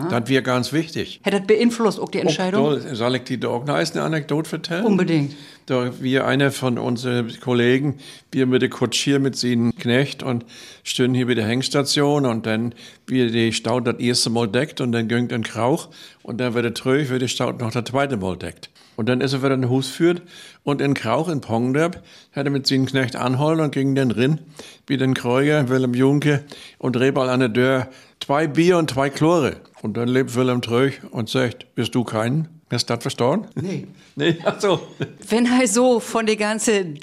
Das 0.09 0.27
wäre 0.29 0.43
ganz 0.43 0.73
wichtig. 0.73 1.21
Hat 1.23 1.33
das 1.33 1.45
beeinflusst 1.45 1.99
auch 1.99 2.09
die 2.09 2.19
Entscheidung? 2.19 2.65
Auch, 2.65 2.79
da- 2.79 2.95
soll 2.95 3.15
ich 3.15 3.23
dir 3.23 3.49
auch 3.49 3.65
eine 3.67 4.01
Anekdote 4.01 4.55
erzählen? 4.57 4.83
Unbedingt. 4.85 5.35
Da 5.65 5.91
wir 6.01 6.25
einer 6.27 6.51
von 6.51 6.77
unseren 6.77 7.31
Kollegen, 7.39 7.82
wir 8.31 8.45
mit 8.45 8.61
der 8.61 8.69
Kutschier 8.69 9.19
mit 9.19 9.35
seinen 9.35 9.75
Knecht 9.75 10.23
und 10.23 10.45
stehen 10.83 11.13
hier 11.13 11.27
bei 11.27 11.35
der 11.35 11.45
Hengstation 11.45 12.25
und 12.25 12.45
dann 12.45 12.73
wir 13.07 13.29
die 13.31 13.53
Staut 13.53 13.87
das 13.87 13.99
erste 13.99 14.29
Mal 14.29 14.47
deckt 14.47 14.81
und 14.81 14.91
dann 14.91 15.07
ging 15.07 15.31
ein 15.31 15.43
Krauch 15.43 15.89
und 16.21 16.39
dann 16.39 16.53
wird 16.53 16.65
der 16.65 16.73
Tröch, 16.73 17.09
wird 17.09 17.21
der 17.21 17.27
Staut 17.27 17.59
noch 17.59 17.71
das 17.71 17.85
zweite 17.85 18.17
Mal 18.17 18.37
deckt. 18.37 18.69
Und 18.95 19.09
dann 19.09 19.21
ist 19.21 19.33
er 19.33 19.41
wieder 19.41 19.55
in 19.55 19.61
den 19.61 19.69
Hus 19.69 19.89
führt 19.89 20.21
und 20.63 20.81
in 20.81 20.93
Krauch 20.93 21.27
in 21.27 21.41
Pongderb 21.41 22.03
hat 22.33 22.45
er 22.45 22.51
mit 22.51 22.67
seinen 22.67 22.85
Knecht 22.85 23.15
anholen 23.15 23.59
und 23.59 23.71
ging 23.71 23.95
dann 23.95 24.11
rin, 24.11 24.39
wie 24.87 24.97
den 24.97 25.13
Kreuger, 25.13 25.69
Willem 25.69 25.93
Junke 25.93 26.43
und 26.77 26.97
Rebal 26.97 27.29
an 27.29 27.39
der 27.39 27.53
Tür, 27.53 27.87
zwei 28.19 28.47
Bier 28.47 28.77
und 28.77 28.91
zwei 28.91 29.09
Chlore. 29.09 29.57
Und 29.81 29.97
dann 29.97 30.07
lebt 30.07 30.35
Willem 30.35 30.61
Tröch 30.61 31.01
und 31.11 31.29
sagt, 31.29 31.73
bist 31.75 31.95
du 31.95 32.03
keinen? 32.03 32.47
Hast 32.71 32.89
du 32.89 32.95
das 32.95 33.03
verstanden? 33.03 33.47
Nee. 33.55 33.87
Nee, 34.15 34.37
ach 34.45 34.59
so. 34.59 34.79
Wenn 35.27 35.45
er 35.45 35.67
so 35.67 35.99
von 35.99 36.25
der 36.25 36.35
ganzen 36.35 36.95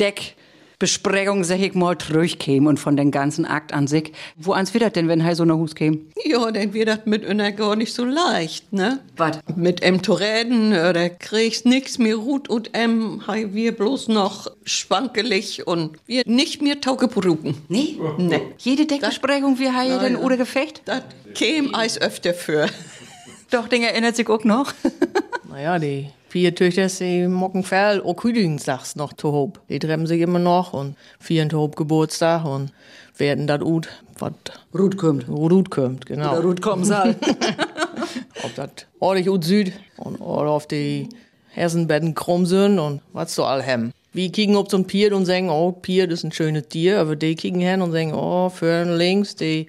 Deckbesprechung, 0.81 1.45
sag 1.45 1.61
ich 1.61 1.75
mal, 1.75 1.95
durchkäme 1.95 2.67
und 2.67 2.81
von 2.81 2.97
den 2.97 3.11
ganzen 3.11 3.45
Akt 3.45 3.75
an 3.75 3.87
sich, 3.87 4.13
wo 4.37 4.53
ans 4.53 4.73
wird 4.73 4.83
das 4.83 4.95
denn, 4.95 5.09
wenn 5.09 5.21
er 5.21 5.37
so 5.37 5.45
nach 5.45 5.57
Hus 5.57 5.75
käme? 5.75 5.99
Ja, 6.25 6.51
dann 6.51 6.73
wird 6.73 6.89
das 6.89 7.01
mit 7.05 7.27
einer 7.27 7.53
gar 7.53 7.77
nicht 7.77 7.93
so 7.93 8.03
leicht, 8.03 8.73
ne? 8.73 9.01
Was? 9.19 9.41
Mit 9.57 9.83
em 9.83 10.03
zu 10.03 10.15
reden, 10.15 10.73
oder 10.73 11.11
kriegst 11.11 11.67
nix 11.67 11.99
mehr 11.99 12.17
Rut 12.17 12.49
und 12.49 12.75
em, 12.75 13.27
hei 13.27 13.53
wir 13.53 13.77
bloß 13.77 14.09
noch 14.09 14.51
schwankelig 14.65 15.67
und 15.67 15.99
wir 16.07 16.23
nicht 16.25 16.63
mehr 16.63 16.81
tauge 16.81 17.09
berufen. 17.09 17.59
Nee? 17.69 17.99
Nee. 18.17 18.41
Jede 18.57 18.87
Deckbesprechung, 18.87 19.59
wie 19.59 19.67
er 19.67 19.99
denn 19.99 20.17
oder 20.17 20.39
Gefecht? 20.39 20.81
Das 20.87 21.03
käm 21.35 21.75
eis 21.75 22.01
öfter 22.01 22.33
für. 22.33 22.69
Doch, 23.51 23.69
den 23.69 23.83
erinnert 23.83 24.17
sich 24.17 24.29
auch 24.29 24.45
noch. 24.45 24.73
Naja, 25.51 25.81
die 25.81 26.09
vier 26.31 26.55
Töchter, 26.55 26.87
die 26.87 27.27
mocken 27.27 27.65
Ferl, 27.65 28.01
auch 28.03 28.23
Hüdigenstags 28.23 28.97
noch 28.97 29.13
zu 29.13 29.33
Hob. 29.33 29.61
Die 29.69 29.79
treffen 29.79 30.07
sich 30.07 30.21
immer 30.21 30.39
noch 30.39 30.73
und 30.73 30.97
vieren 31.19 31.51
zu 31.51 31.59
Hob 31.59 31.77
Geburtstag 31.77 32.45
und 32.45 32.73
werden 33.17 33.47
dat 33.47 33.63
ut, 33.63 33.89
was 34.19 34.33
Ruth 34.77 34.97
kommt. 34.97 35.29
Rut 35.29 35.71
kommt, 35.71 36.07
genau. 36.07 36.33
Oder 36.33 36.43
Ruth 36.43 36.63
kommen 36.63 36.85
soll. 36.85 37.17
Ob 38.45 38.55
das 38.55 38.71
ordentlich 39.01 39.29
ut 39.29 39.45
Süd 39.45 39.73
und 39.97 40.21
oder 40.21 40.51
auf 40.51 40.67
die 40.67 41.09
Hersenbetten 41.51 42.15
krumm 42.15 42.47
sind 42.47 42.79
und 42.79 43.03
was 43.13 43.35
so 43.35 43.45
all 43.45 43.63
hem. 43.63 43.93
Wir 44.13 44.33
kicken 44.33 44.57
ob 44.57 44.69
zum 44.69 44.87
Pier 44.87 45.15
und 45.15 45.25
sagen, 45.25 45.51
oh, 45.51 45.71
Pier 45.71 46.11
ist 46.11 46.25
ein 46.25 46.33
schönes 46.33 46.69
Tier, 46.69 46.99
aber 46.99 47.15
die 47.15 47.37
kicken 47.37 47.61
hin 47.61 47.81
und 47.81 47.93
sagen, 47.93 48.13
oh, 48.13 48.49
für 48.49 48.85
links, 48.85 49.37
die 49.37 49.69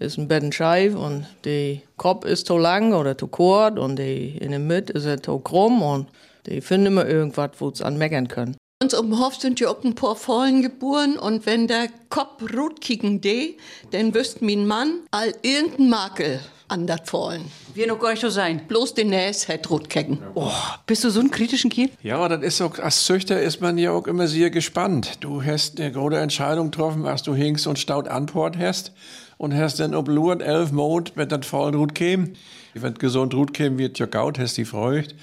ist 0.00 0.18
ein 0.18 0.28
Betten 0.28 0.50
scheif 0.50 0.94
und 0.96 1.26
die 1.44 1.82
Kopf 1.96 2.24
ist 2.24 2.46
zu 2.46 2.56
lang 2.56 2.94
oder 2.94 3.16
zu 3.16 3.28
kurz 3.28 3.78
und 3.78 3.96
die 3.96 4.36
in 4.40 4.50
der 4.50 4.58
Mitte 4.58 4.94
ist 4.94 5.04
er 5.04 5.22
zu 5.22 5.38
krumm 5.38 5.82
und 5.82 6.08
die 6.46 6.60
finden 6.60 6.86
immer 6.86 7.06
irgendwas, 7.06 7.50
wo 7.58 7.70
sie 7.70 7.84
an 7.84 7.98
meckern 7.98 8.26
können. 8.26 8.56
Uns 8.82 8.94
um 8.94 9.22
Hof 9.22 9.36
sind 9.36 9.60
ja 9.60 9.68
auch 9.68 9.84
ein 9.84 9.94
paar 9.94 10.16
Fallen 10.16 10.62
geboren 10.62 11.18
und 11.18 11.44
wenn 11.44 11.66
der 11.66 11.88
Kopf 12.08 12.42
rot 12.56 12.80
kicken 12.80 13.20
de, 13.20 13.58
dann 13.90 14.14
wüsst 14.14 14.40
mein 14.40 14.66
Mann 14.66 15.00
all 15.10 15.34
irgendein 15.42 15.90
Makel 15.90 16.40
an 16.68 16.86
dat 16.86 17.06
Fallen. 17.06 17.44
Wir 17.74 17.86
noch 17.86 17.98
gar 17.98 18.12
nicht 18.12 18.22
so 18.22 18.30
sein. 18.30 18.62
Bloß 18.68 18.94
den 18.94 19.10
Näs 19.10 19.48
hat 19.48 19.68
rot 19.68 19.90
kicken. 19.90 20.18
Oh, 20.34 20.50
bist 20.86 21.04
du 21.04 21.10
so 21.10 21.20
ein 21.20 21.30
kritischen 21.30 21.68
Kiel? 21.68 21.90
Ja, 22.02 22.26
das 22.26 22.42
ist 22.42 22.62
auch, 22.62 22.78
als 22.78 23.04
Züchter 23.04 23.42
ist 23.42 23.60
man 23.60 23.76
ja 23.76 23.90
auch 23.90 24.06
immer 24.06 24.28
sehr 24.28 24.48
gespannt. 24.48 25.18
Du 25.20 25.44
hast 25.44 25.78
eine 25.78 25.92
große 25.92 26.16
Entscheidung 26.16 26.70
getroffen, 26.70 27.04
als 27.04 27.22
du 27.22 27.34
hingst 27.34 27.66
und 27.66 27.78
staut 27.78 28.08
Antwort 28.08 28.56
hast 28.56 28.92
und 29.40 29.56
hast 29.56 29.80
dann 29.80 29.94
ob 29.94 30.06
Lurt 30.08 30.42
elf 30.42 30.70
Mond, 30.70 31.12
wenn 31.14 31.30
das 31.30 31.46
voll 31.46 31.74
Rut 31.74 31.94
käme. 31.94 32.28
Wenn 32.74 32.92
gesund 32.92 33.32
Rut 33.32 33.54
käme, 33.54 33.78
wird 33.78 33.98
ja 33.98 34.04
gaut, 34.04 34.38
hast 34.38 34.58
die 34.58 34.66
Freucht. 34.66 35.14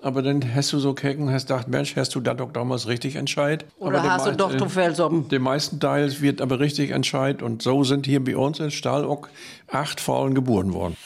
Aber 0.00 0.22
dann 0.22 0.54
hast 0.54 0.72
du 0.72 0.78
so 0.78 0.94
kecken, 0.94 1.32
hast 1.32 1.48
gedacht, 1.48 1.66
Mensch, 1.66 1.96
hast 1.96 2.14
du 2.14 2.20
da 2.20 2.34
doch 2.34 2.52
damals 2.52 2.86
richtig 2.86 3.16
entscheid? 3.16 3.64
Oder 3.80 3.98
aber 3.98 4.10
hast 4.10 4.26
du 4.28 4.32
doch 4.32 4.54
du 4.54 4.68
Felsoppen? 4.68 5.28
Den 5.28 5.42
meisten 5.42 5.80
Teils 5.80 6.20
wird 6.20 6.40
aber 6.40 6.60
richtig 6.60 6.92
entscheid 6.92 7.42
und 7.42 7.62
so 7.62 7.82
sind 7.82 8.06
hier 8.06 8.22
bei 8.22 8.36
uns 8.36 8.60
in 8.60 8.70
Stall 8.70 9.04
auch 9.04 9.26
acht 9.66 9.98
Faulen 9.98 10.36
geboren 10.36 10.72
worden. 10.72 10.96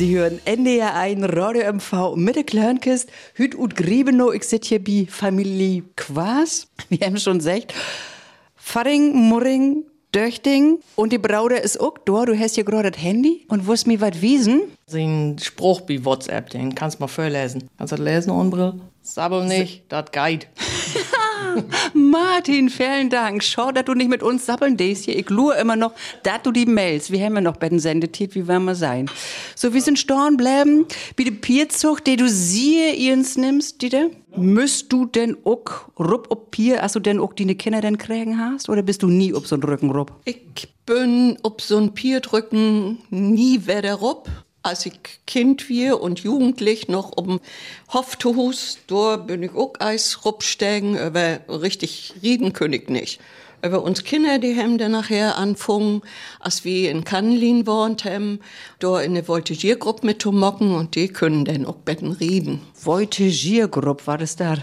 Sie 0.00 0.16
hören 0.16 0.40
NDR 0.46 0.94
ein 0.94 1.24
Radio 1.24 1.70
MV 1.74 2.16
mit 2.16 2.34
der 2.34 2.44
Kleinkist. 2.44 3.10
Hüt 3.34 3.54
und 3.54 3.76
Griebenow, 3.76 4.32
ich 4.32 4.44
sit 4.44 4.64
hier 4.64 4.82
bei 4.82 5.06
Familie 5.06 5.82
Quas. 5.94 6.68
Wir 6.88 7.00
haben 7.06 7.18
schon 7.18 7.36
gesagt, 7.36 7.74
Faring, 8.56 9.14
Murring, 9.14 9.84
Döchting 10.14 10.78
und 10.96 11.12
die 11.12 11.18
Braude 11.18 11.56
ist 11.56 11.78
auch 11.78 11.98
da. 12.06 12.24
Du 12.24 12.34
hast 12.34 12.54
hier 12.54 12.64
gerade 12.64 12.90
das 12.90 13.02
Handy 13.02 13.44
und 13.48 13.66
wirst 13.66 13.86
mir 13.86 14.00
was 14.00 14.22
wiesen. 14.22 14.62
Sein 14.86 15.36
Spruch 15.38 15.82
bei 15.82 16.02
WhatsApp, 16.02 16.48
den 16.48 16.74
kannst 16.74 16.98
du 16.98 17.02
mal 17.02 17.08
vorlesen. 17.08 17.68
Kannst 17.76 17.92
du 17.92 17.96
das 17.96 18.04
lesen, 18.06 18.30
Unbrill? 18.30 18.80
Sabbel 19.02 19.46
nicht, 19.46 19.84
das 19.88 20.06
Guide. 20.12 20.46
Martin, 21.94 22.68
vielen 22.70 23.10
Dank. 23.10 23.42
Schau, 23.42 23.72
dass 23.72 23.84
du 23.84 23.94
nicht 23.94 24.10
mit 24.10 24.22
uns 24.22 24.46
sabbeln 24.46 24.76
dest 24.76 25.04
hier. 25.04 25.18
Ich 25.18 25.30
lure 25.30 25.58
immer 25.58 25.76
noch, 25.76 25.92
dass 26.22 26.42
du 26.42 26.52
die 26.52 26.66
Mails, 26.66 27.10
wir 27.10 27.24
haben 27.24 27.34
ja 27.34 27.40
noch 27.40 27.56
bei 27.56 27.68
den 27.68 27.78
Sendetit, 27.78 28.34
wie 28.34 28.46
wollen 28.46 28.64
wir 28.64 28.74
sein. 28.74 29.10
So, 29.54 29.74
wir 29.74 29.80
sind 29.80 29.98
storn 29.98 30.36
bleiben, 30.36 30.86
wie 31.16 31.24
die 31.24 31.30
Pierzug, 31.30 32.04
die 32.04 32.16
du 32.16 32.28
siehe 32.28 32.94
ihns 32.94 33.36
nimmst, 33.36 33.82
Dieter. 33.82 34.10
Müsst 34.36 34.92
du 34.92 35.06
denn 35.06 35.36
auch 35.44 35.88
rup 35.98 36.28
ob 36.30 36.52
Pier, 36.52 36.82
als 36.82 36.92
du 36.92 37.00
denn 37.00 37.18
auch 37.18 37.32
deine 37.32 37.56
Kinder 37.56 37.80
denn 37.80 37.98
kriegen 37.98 38.38
hast? 38.38 38.68
Oder 38.68 38.82
bist 38.82 39.02
du 39.02 39.08
nie 39.08 39.34
ob 39.34 39.46
so 39.46 39.56
ein 39.56 39.62
Rücken 39.62 39.90
rup? 39.90 40.12
Ich 40.24 40.68
bin 40.86 41.36
ob 41.42 41.60
so 41.62 41.78
ein 41.78 41.94
Pierdrücken 41.94 42.98
nie 43.10 43.66
wieder 43.66 43.94
rup. 43.94 44.28
Als 44.62 44.84
ich 44.84 44.92
Kind 45.26 45.68
wir 45.68 46.00
und 46.00 46.20
jugendlich 46.20 46.88
noch 46.88 47.16
um 47.16 47.40
Hoftuhus, 47.92 48.78
da 48.88 49.16
bin 49.16 49.42
ich 49.42 49.54
auch 49.54 49.72
Eis 49.78 50.24
rupsteigen, 50.24 50.98
aber 50.98 51.40
richtig 51.48 52.14
reden 52.22 52.52
könig 52.52 52.90
nicht. 52.90 53.20
Aber 53.62 53.82
uns 53.82 54.04
Kinder, 54.04 54.38
die 54.38 54.56
haben 54.56 54.78
dann 54.78 54.92
nachher 54.92 55.36
anfangen, 55.36 56.02
als 56.38 56.64
wir 56.64 56.90
in 56.90 57.04
Kannlin 57.04 57.66
wohnt 57.66 58.04
haben, 58.04 58.40
da 58.78 59.00
in 59.00 59.12
eine 59.12 59.26
Voltigiergruppe 59.26 60.06
mit 60.06 60.22
zu 60.22 60.32
mocken 60.32 60.74
und 60.74 60.94
die 60.94 61.08
können 61.08 61.44
dann 61.44 61.66
auch 61.66 61.76
betten 61.76 62.12
reden. 62.12 62.60
Voltigiergruppe, 62.74 64.06
war 64.06 64.18
das 64.18 64.36
da? 64.36 64.56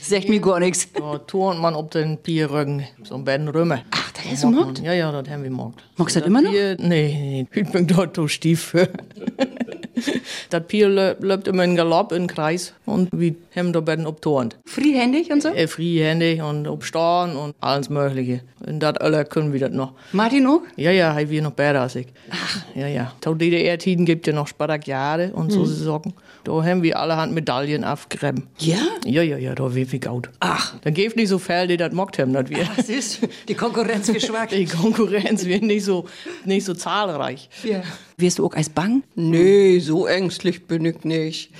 Sagt 0.00 0.28
mir 0.28 0.40
gar 0.40 0.58
nichts. 0.60 0.88
Da 0.92 1.18
turnt 1.18 1.60
man 1.60 1.74
auf 1.74 1.90
den 1.90 2.18
Pierrücken, 2.18 2.84
so 3.04 3.14
ein 3.14 3.24
beiden 3.24 3.48
Römer. 3.48 3.82
Ach, 3.90 4.12
das 4.12 4.32
ist 4.32 4.44
mockt? 4.44 4.80
Ja, 4.80 4.92
ja, 4.92 5.12
das 5.12 5.28
haben 5.28 5.42
wir 5.42 5.50
mockt. 5.50 5.82
Magst 5.96 6.16
du 6.16 6.20
das 6.20 6.26
immer 6.28 6.42
noch? 6.42 6.50
Nee, 6.50 6.76
nee, 6.78 7.46
ich 7.52 7.70
bin 7.70 7.86
dort 7.86 8.16
so 8.16 8.26
stief. 8.26 8.74
das 10.50 10.66
Pier 10.66 10.88
läuft 10.88 11.48
immer 11.48 11.64
in 11.64 11.76
Galopp, 11.76 12.12
in 12.12 12.26
Kreis 12.26 12.74
und 12.86 13.08
wir 13.12 13.34
haben 13.56 13.72
da 13.72 13.80
beiden 13.80 14.06
obturnt. 14.06 14.56
Freihändig 14.66 15.30
und 15.30 15.42
so? 15.42 15.48
Äh, 15.48 15.66
freihändig 15.66 16.42
und 16.42 16.66
obstorn 16.66 17.36
und 17.36 17.54
alles 17.60 17.90
Mögliche. 17.90 18.40
Und 18.66 18.80
das 18.80 18.96
alle 18.98 19.24
können 19.24 19.52
wir 19.52 19.60
das 19.60 19.70
noch. 19.70 19.94
Martin 20.12 20.46
auch? 20.46 20.62
Ja, 20.76 20.90
ja, 20.90 21.14
haben 21.14 21.30
wir 21.30 21.42
noch 21.42 21.52
besser 21.52 21.80
als 21.80 21.96
ich. 21.96 22.08
Ach. 22.30 22.64
Ja, 22.74 22.86
ja. 22.86 23.12
Zu 23.20 23.34
DDR-Tiden 23.34 24.04
gibt 24.04 24.26
ja 24.26 24.32
noch 24.32 24.48
Spartakiade 24.48 25.32
und 25.32 25.50
so 25.50 25.64
Sachen. 25.64 26.14
Da 26.44 26.52
haben 26.64 26.82
wir 26.82 26.98
allerhand 26.98 27.34
Medaillen 27.34 27.84
aufgegeben. 27.84 28.48
Ja? 28.58 28.78
Ja, 29.04 29.22
ja, 29.22 29.36
ja, 29.36 29.54
da 29.54 29.74
wird 29.74 29.92
wir 29.92 29.98
gaut. 29.98 30.30
Ach. 30.40 30.74
Dann 30.82 30.94
gibt 30.94 31.16
nicht 31.16 31.28
so 31.28 31.38
viel, 31.38 31.66
die 31.66 31.76
das 31.76 31.92
mockt 31.92 32.18
haben, 32.18 32.32
dass 32.32 32.48
wir. 32.48 32.66
Was 32.76 32.88
ist? 32.88 33.20
Die 33.48 33.54
Konkurrenz 33.54 34.10
schwach. 34.22 34.46
Die 34.50 34.64
Konkurrenz 34.64 35.44
wird 35.44 35.62
nicht 35.62 35.84
so, 35.84 36.06
nicht 36.44 36.64
so 36.64 36.74
zahlreich. 36.74 37.48
Ja. 37.62 37.82
Wirst 38.20 38.38
du 38.38 38.46
auch 38.46 38.54
als 38.54 38.68
bang? 38.68 39.02
Nee, 39.14 39.78
so 39.78 40.06
ängstlich 40.06 40.66
bin 40.66 40.84
ich 40.84 41.04
nicht. 41.04 41.50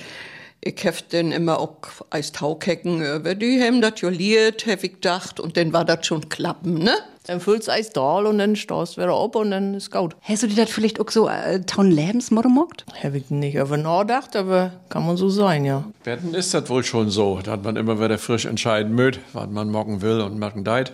Ich 0.63 0.83
hef 0.83 1.01
denn 1.01 1.31
immer 1.31 1.59
auch 1.59 1.77
als 2.11 2.31
Taukecken 2.33 3.01
über 3.01 3.33
die 3.33 3.59
haben 3.63 3.81
das 3.81 3.99
joliert, 3.99 4.67
hab 4.67 4.83
ich 4.83 4.93
gedacht, 4.93 5.39
und 5.39 5.57
dann 5.57 5.73
war 5.73 5.85
das 5.85 6.05
schon 6.05 6.29
klappen, 6.29 6.75
ne? 6.75 6.93
Dann 7.25 7.39
füllst 7.39 7.67
du 7.67 7.71
Eis 7.71 7.89
da 7.89 8.19
und 8.19 8.37
dann 8.37 8.55
stehst 8.55 8.97
du 8.97 9.01
wieder 9.01 9.15
ab 9.15 9.35
und 9.35 9.49
dann 9.49 9.73
ist 9.73 9.91
gut. 9.91 10.15
Hast 10.21 10.43
du 10.43 10.47
dir 10.47 10.55
das 10.55 10.69
vielleicht 10.69 10.99
auch 10.99 11.09
so 11.09 11.27
äh, 11.27 11.61
taun 11.61 11.89
Lebensmotto 11.89 12.49
mockt? 12.49 12.85
Hab 13.03 13.15
ich 13.15 13.31
nicht 13.31 13.55
über 13.55 13.77
nachgedacht, 13.77 14.35
aber 14.35 14.73
kann 14.89 15.05
man 15.05 15.17
so 15.17 15.29
sein, 15.29 15.65
ja. 15.65 15.83
Wetten 16.03 16.35
ist 16.35 16.53
das 16.53 16.69
wohl 16.69 16.83
schon 16.83 17.09
so, 17.09 17.39
dass 17.43 17.59
man 17.63 17.75
immer 17.75 17.99
wieder 17.99 18.19
frisch 18.19 18.45
entscheiden 18.45 18.93
mögt, 18.93 19.19
was 19.33 19.49
man 19.49 19.71
morgen 19.71 20.03
will 20.03 20.21
und 20.21 20.37
machen 20.37 20.63
deit. 20.63 20.93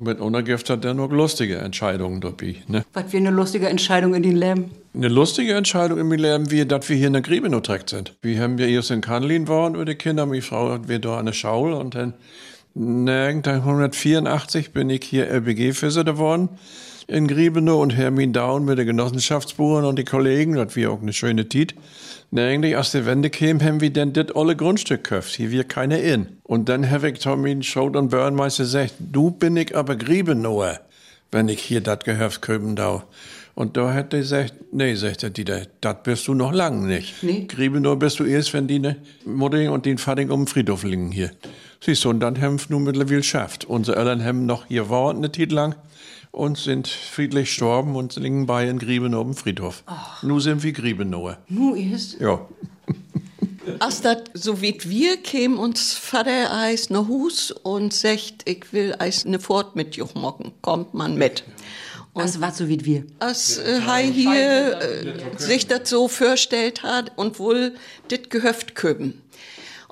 Mit 0.00 0.20
Unergift 0.20 0.70
hat 0.70 0.84
er 0.84 0.94
nur 0.94 1.08
lustige 1.08 1.58
Entscheidungen 1.58 2.20
dabei. 2.20 2.56
Ne? 2.68 2.84
Was 2.92 3.10
für 3.10 3.16
eine 3.16 3.30
lustige 3.30 3.68
Entscheidung 3.68 4.14
in 4.14 4.22
den 4.22 4.36
Leben. 4.36 4.70
Eine 4.98 5.06
lustige 5.06 5.54
Entscheidung 5.54 6.00
im 6.00 6.10
Leben, 6.10 6.50
wie, 6.50 6.66
dass 6.66 6.88
wir 6.88 6.96
hier 6.96 7.06
in 7.06 7.12
der 7.12 7.22
Griebe 7.22 7.48
trägt 7.62 7.90
sind. 7.90 8.16
Wir 8.20 8.42
haben 8.42 8.58
ja 8.58 8.66
erst 8.66 8.90
in 8.90 9.00
Kanlin 9.00 9.46
waren 9.46 9.74
mit 9.74 9.86
den 9.86 9.96
Kindern, 9.96 10.28
meine 10.28 10.42
Frau 10.42 10.72
hat 10.72 10.88
wir 10.88 10.98
da 10.98 11.20
eine 11.20 11.32
Schaul 11.32 11.72
und 11.72 11.94
dann, 11.94 12.14
ne, 12.74 13.28
1984 13.28 14.72
bin 14.72 14.90
ich 14.90 15.04
hier 15.04 15.28
LBG-Fisser 15.28 16.02
geworden 16.02 16.48
in 17.06 17.28
Griebenow 17.28 17.80
und 17.80 17.90
Hermin 17.96 18.32
Down 18.32 18.64
mit 18.64 18.76
den 18.78 18.88
Genossenschaftsburen 18.88 19.84
und 19.84 20.00
die 20.00 20.04
Kollegen, 20.04 20.54
das 20.54 20.74
wir 20.74 20.90
auch 20.90 21.00
eine 21.00 21.12
schöne. 21.12 21.46
Na, 22.32 22.46
eigentlich, 22.46 22.76
als 22.76 22.90
die 22.90 23.06
Wende 23.06 23.30
käme, 23.30 23.64
haben 23.64 23.80
wir 23.80 23.92
dann 23.92 24.12
das 24.14 24.34
alle 24.34 24.56
Grundstück 24.56 25.04
gekauft. 25.04 25.36
Hier 25.36 25.52
wir 25.52 25.62
keine 25.62 26.00
in. 26.00 26.26
Und 26.42 26.68
dann 26.68 26.90
habe 26.90 27.10
ich 27.10 27.20
Tommy 27.20 27.62
Schott 27.62 27.94
und 27.94 28.08
Börnmeister 28.08 28.64
gesagt, 28.64 28.94
du 28.98 29.30
bin 29.30 29.56
ich 29.56 29.76
aber 29.76 29.94
Griebenower, 29.94 30.80
wenn 31.30 31.48
ich 31.48 31.60
hier 31.60 31.82
das 31.82 32.00
Gehöft 32.00 32.42
köpen 32.42 32.74
dau. 32.74 33.04
Und 33.58 33.76
da 33.76 33.92
hat 33.92 34.12
er 34.12 34.20
gesagt, 34.20 34.54
nee, 34.70 34.94
sagt 34.94 35.24
er, 35.24 35.30
Dieter, 35.30 35.66
das 35.80 35.96
bist 36.04 36.28
du 36.28 36.34
noch 36.34 36.52
lang 36.52 36.86
nicht. 36.86 37.24
Nee. 37.24 37.44
Griebenow 37.48 37.98
bist 37.98 38.20
du 38.20 38.24
erst, 38.24 38.54
wenn 38.54 38.68
die 38.68 38.78
ne 38.78 38.98
Mutter 39.24 39.72
und 39.72 39.84
den 39.84 39.98
Vater 39.98 40.22
um 40.30 40.42
den 40.42 40.46
Friedhof 40.46 40.84
liegen 40.84 41.10
hier. 41.10 41.32
Siehst 41.84 42.04
du, 42.04 42.10
und 42.10 42.20
dann 42.20 42.40
haben 42.40 42.60
wir 42.60 42.66
nun 42.68 42.84
mittlerweile 42.84 43.16
geschafft. 43.16 43.64
Unsere 43.64 43.96
Eltern 43.96 44.24
haben 44.24 44.46
noch 44.46 44.66
hier 44.66 44.84
gewohnt 44.84 45.16
eine 45.16 45.32
Zeit 45.32 45.50
lang 45.50 45.74
und 46.30 46.56
sind 46.56 46.86
friedlich 46.86 47.46
gestorben 47.46 47.96
und 47.96 48.14
liegen 48.14 48.46
bei 48.46 48.68
in 48.68 48.78
Griebenow 48.78 49.26
im 49.26 49.34
Friedhof. 49.34 49.82
Nu 50.22 50.38
sind 50.38 50.62
wir 50.62 50.70
Griebenower. 50.70 51.38
Nu 51.48 51.74
ist. 51.74 52.20
Ja. 52.20 52.46
Als 53.80 54.02
das 54.02 54.18
so 54.34 54.62
wie 54.62 54.78
wir 54.84 55.16
kämen 55.16 55.58
uns 55.58 55.94
Vater 55.94 56.52
eis 56.52 56.90
ne 56.90 57.08
Hus 57.08 57.50
und 57.50 57.92
sagt, 57.92 58.48
ich 58.48 58.72
will 58.72 58.94
eis 59.00 59.24
ne 59.24 59.40
Fort 59.40 59.74
mit 59.74 59.96
Juch 59.96 60.14
mocken, 60.14 60.52
kommt 60.62 60.94
man 60.94 61.16
mit. 61.16 61.42
Das 62.18 62.40
war 62.40 62.52
so 62.52 62.68
wie 62.68 62.84
wir. 62.84 63.04
Als 63.18 63.58
äh, 63.58 63.80
Hai 63.86 64.04
hier 64.04 64.80
äh, 64.80 65.38
sich 65.38 65.66
das 65.66 65.88
so 65.88 66.08
vorstellt 66.08 66.82
hat 66.82 67.12
und 67.16 67.38
wohl 67.38 67.74
dit 68.10 68.30
Gehöft 68.30 68.74
köben. 68.74 69.22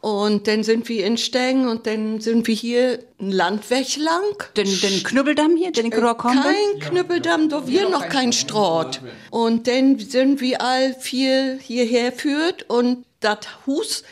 Und 0.03 0.47
dann 0.47 0.63
sind 0.63 0.89
wir 0.89 1.05
in 1.05 1.17
Steng 1.17 1.67
und 1.67 1.87
dann 1.87 2.21
sind 2.21 2.47
wir 2.47 2.55
hier 2.55 3.01
ein 3.19 3.33
Landweg 3.33 3.97
lang. 3.97 4.53
Den, 4.57 4.81
den 4.81 5.03
Knüppeldamm 5.03 5.57
hier, 5.57 5.73
den 5.73 5.87
ich 5.87 5.91
gerade 5.91 6.17
kommen 6.17 6.43
bin? 6.43 6.81
Kein 6.81 6.91
Knüppeldamm, 6.91 7.49
da 7.49 7.67
wir 7.67 7.89
noch 7.89 8.09
kein 8.09 8.33
Straat. 8.33 9.01
Und 9.31 9.67
dann 9.67 9.99
sind 9.99 10.41
wir 10.41 10.61
all 10.61 10.95
vier 10.95 11.59
hierher 11.61 12.13
führt 12.13 12.69
und 12.71 13.05
das 13.21 13.39
Hus, 13.67 14.05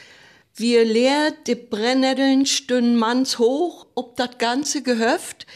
wir 0.56 0.84
leer, 0.84 1.32
die 1.46 1.54
Brennnesseln 1.54 2.46
stünden 2.46 2.96
manns 2.96 3.38
hoch, 3.38 3.86
ob 3.94 4.16
das 4.16 4.38
ganze 4.38 4.82
Gehöft, 4.82 5.46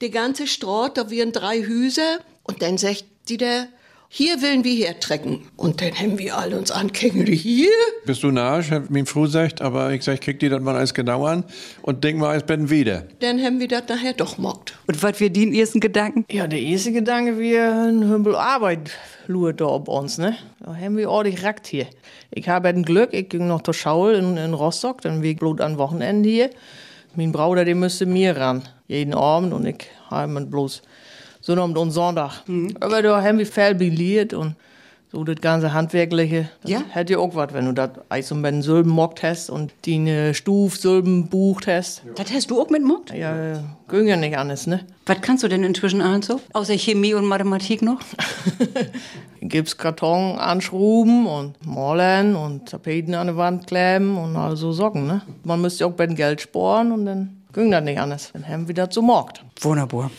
die 0.00 0.10
ganze 0.10 0.46
Straat, 0.46 0.96
da 0.96 1.10
wären 1.10 1.32
drei 1.32 1.62
Hüse. 1.62 2.20
Und 2.42 2.62
dann 2.62 2.78
sagt 2.78 3.04
die 3.28 3.36
der, 3.36 3.68
hier 4.10 4.40
willen 4.40 4.64
wir 4.64 4.74
hertrecken. 4.74 5.42
Und 5.56 5.82
dann 5.82 5.92
haben 5.92 6.18
wir 6.18 6.36
alle 6.36 6.58
uns 6.58 6.70
angeguckt, 6.70 7.28
hier? 7.28 7.68
Bist 8.06 8.22
du 8.22 8.30
nah? 8.30 8.58
Ich 8.58 8.70
hab 8.70 8.88
mir 8.88 9.04
früh 9.04 9.24
gesagt, 9.24 9.60
aber 9.60 9.92
ich 9.92 10.02
sag, 10.02 10.22
krieg 10.22 10.40
dir 10.40 10.48
das 10.48 10.62
mal 10.62 10.74
alles 10.74 10.94
genau 10.94 11.26
an 11.26 11.44
und 11.82 12.04
denk 12.04 12.18
mal, 12.18 12.30
als 12.30 12.46
bin 12.46 12.70
wieder. 12.70 13.04
Dann 13.20 13.38
haben 13.38 13.60
wir 13.60 13.68
das 13.68 13.82
nachher 13.88 14.14
doch 14.14 14.38
mockt. 14.38 14.78
Und 14.86 15.02
was 15.02 15.18
für 15.18 15.28
den 15.28 15.52
ersten 15.52 15.80
Gedanken? 15.80 16.24
Ja, 16.30 16.46
der 16.46 16.60
erste 16.60 16.92
Gedanke, 16.92 17.38
wir 17.38 17.70
ein 17.70 18.08
Hümbel 18.08 18.34
Arbeit 18.34 18.92
luert 19.26 19.60
da 19.60 19.66
auf 19.66 19.88
uns, 19.88 20.16
ne? 20.16 20.36
Da 20.60 20.74
haben 20.74 20.96
wir 20.96 21.10
ordentlich 21.10 21.44
rackt 21.44 21.66
hier. 21.66 21.86
Ich 22.30 22.48
habe 22.48 22.68
ein 22.68 22.84
Glück, 22.84 23.12
ich 23.12 23.28
ging 23.28 23.46
noch 23.46 23.60
zur 23.60 23.74
Schaul 23.74 24.14
in, 24.14 24.38
in 24.38 24.54
Rostock, 24.54 25.02
dann 25.02 25.22
wir 25.22 25.36
bloß 25.36 25.60
an 25.60 25.76
Wochenende 25.76 26.30
hier. 26.30 26.50
Mein 27.14 27.32
Bruder, 27.32 27.66
der 27.66 27.74
müsste 27.74 28.06
mir 28.06 28.36
ran, 28.38 28.62
jeden 28.88 29.14
Abend 29.14 29.52
und 29.52 29.64
ich 29.66 29.86
habe 30.10 30.40
bloß 30.44 30.82
Sonntag 31.40 31.76
und 31.78 31.90
Sonntag. 31.92 32.42
Aber 32.80 33.00
da 33.02 33.22
haben 33.22 33.38
wir 33.38 33.46
viel 33.46 33.74
biliert 33.76 34.34
und 34.34 34.56
So 35.10 35.24
das 35.24 35.36
ganze 35.40 35.72
Handwerkliche. 35.72 36.50
Das 36.60 36.70
Ja? 36.70 36.82
Hätte 36.90 37.14
ja 37.14 37.18
auch 37.18 37.34
was, 37.34 37.54
wenn 37.54 37.64
du 37.64 37.72
das 37.72 37.92
Eis 38.10 38.30
und 38.30 38.42
Ben 38.42 38.60
Silben 38.60 38.90
mockt 38.92 39.22
hast 39.22 39.48
und 39.48 39.72
die 39.86 40.34
Stuf 40.34 40.76
Silben 40.76 41.28
bucht 41.28 41.66
hast. 41.66 42.02
Das 42.16 42.30
hast 42.30 42.50
du 42.50 42.60
auch 42.60 42.68
mitgemacht? 42.68 43.14
Ja, 43.14 43.62
ging 43.88 44.06
ja 44.06 44.16
nicht 44.16 44.36
anders, 44.36 44.66
ne? 44.66 44.80
Was 45.06 45.22
kannst 45.22 45.42
du 45.44 45.48
denn 45.48 45.64
inzwischen 45.64 46.02
ahnen 46.02 46.20
so? 46.20 46.40
Außer 46.52 46.76
Chemie 46.76 47.14
und 47.14 47.24
Mathematik 47.24 47.80
noch? 47.80 48.00
Gipskarton 49.40 50.38
anschruben 50.38 51.26
und 51.26 51.54
malen 51.66 52.36
und 52.36 52.68
Tapeten 52.68 53.14
an 53.14 53.28
die 53.28 53.36
Wand 53.36 53.66
kleben 53.66 54.18
und 54.18 54.36
also 54.36 54.72
Socken, 54.72 55.06
ne? 55.06 55.22
Man 55.44 55.60
müsste 55.62 55.86
auch 55.86 55.92
beim 55.92 56.14
Geld 56.16 56.40
sparen 56.42 56.92
und 56.92 57.06
dann 57.06 57.37
ging 57.52 57.70
das 57.70 57.82
nicht 57.82 57.98
anders. 57.98 58.30
Dann 58.32 58.46
haben 58.46 58.68
wir 58.68 58.74
das 58.74 58.94
so 58.94 59.02
mockt. 59.02 59.44
Wunderbar. 59.60 60.10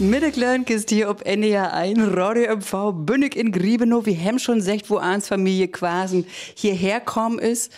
Mittaglernt 0.00 0.70
ist 0.70 0.90
hier 0.90 1.10
ob 1.10 1.26
NDR 1.26 1.72
1, 1.72 1.98
Radio 2.16 2.56
MV, 2.56 2.92
Bündig 3.04 3.34
in 3.34 3.50
Griebenow. 3.50 4.06
Wir 4.06 4.16
haben 4.16 4.38
schon 4.38 4.58
gesagt, 4.58 4.88
wo 4.90 4.98
Arns 4.98 5.26
Familie 5.26 5.66
Quasen 5.66 6.24
hierher 6.54 7.00
kommen 7.00 7.40
ist. 7.40 7.72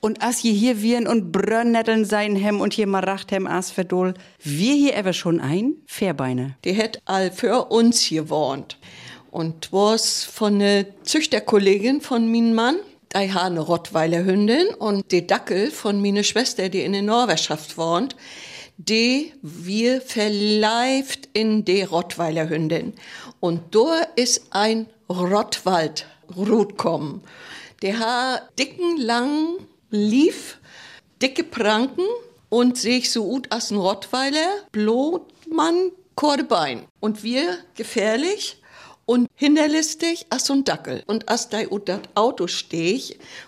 Und 0.00 0.20
as 0.20 0.42
je 0.42 0.52
hier 0.52 0.82
wiren 0.82 1.06
und 1.06 1.30
Brönnetteln 1.30 2.04
sein 2.04 2.34
hem 2.34 2.60
und 2.60 2.72
hier 2.72 2.88
maracht 2.88 3.30
hem 3.30 3.46
as 3.46 3.70
verdol. 3.70 4.14
Wir 4.42 4.74
hier 4.74 4.96
ever 4.96 5.12
schon 5.12 5.40
ein? 5.40 5.74
Fairbeine. 5.86 6.56
Die 6.64 6.76
hat 6.76 7.02
all 7.04 7.30
für 7.30 7.66
uns 7.66 8.08
gewohnt. 8.08 8.76
Und 9.30 9.72
was 9.72 10.24
von 10.24 10.56
ne 10.56 10.86
Züchterkollegin 11.04 12.00
von 12.00 12.28
min 12.32 12.52
Mann, 12.52 12.76
die 13.14 13.32
ha 13.32 13.46
eine 13.46 13.60
Rottweiler 13.60 14.24
Hündin 14.24 14.68
und 14.74 15.10
die 15.10 15.26
Dackel 15.26 15.70
von 15.70 16.00
meine 16.00 16.24
Schwester, 16.24 16.68
die 16.68 16.82
in 16.82 16.92
der 16.92 17.02
Norwegschaft 17.02 17.76
wohnt, 17.76 18.14
die 18.76 19.32
wir 19.42 20.00
verleift 20.00 21.28
in 21.32 21.64
die 21.64 21.82
Rottweiler 21.82 22.48
Hündin. 22.48 22.94
Und 23.40 23.74
da 23.74 24.02
ist 24.16 24.46
ein 24.50 24.86
Rottwald 25.08 26.06
kommen. 26.76 27.22
Der 27.82 27.98
ha 27.98 28.40
dicken, 28.58 28.96
langen 28.98 29.66
Lief, 29.90 30.58
dicke 31.20 31.42
Pranken 31.42 32.04
und 32.48 32.78
sich 32.78 33.10
so 33.10 33.24
gut 33.24 33.50
als 33.50 33.70
ein 33.70 33.78
Rottweiler, 33.78 34.48
Blutmann, 34.70 35.90
Kordebein. 36.14 36.84
Und 37.00 37.22
wir 37.22 37.58
gefährlich 37.74 38.59
und 39.10 39.28
hinterlistig 39.34 40.26
so 40.38 40.52
ein 40.52 40.62
Dackel. 40.62 41.02
Und 41.08 41.28
als 41.28 41.48
da 41.48 41.58
ut 41.68 41.88
dat 41.88 42.10
Auto 42.14 42.46
steh 42.46 43.02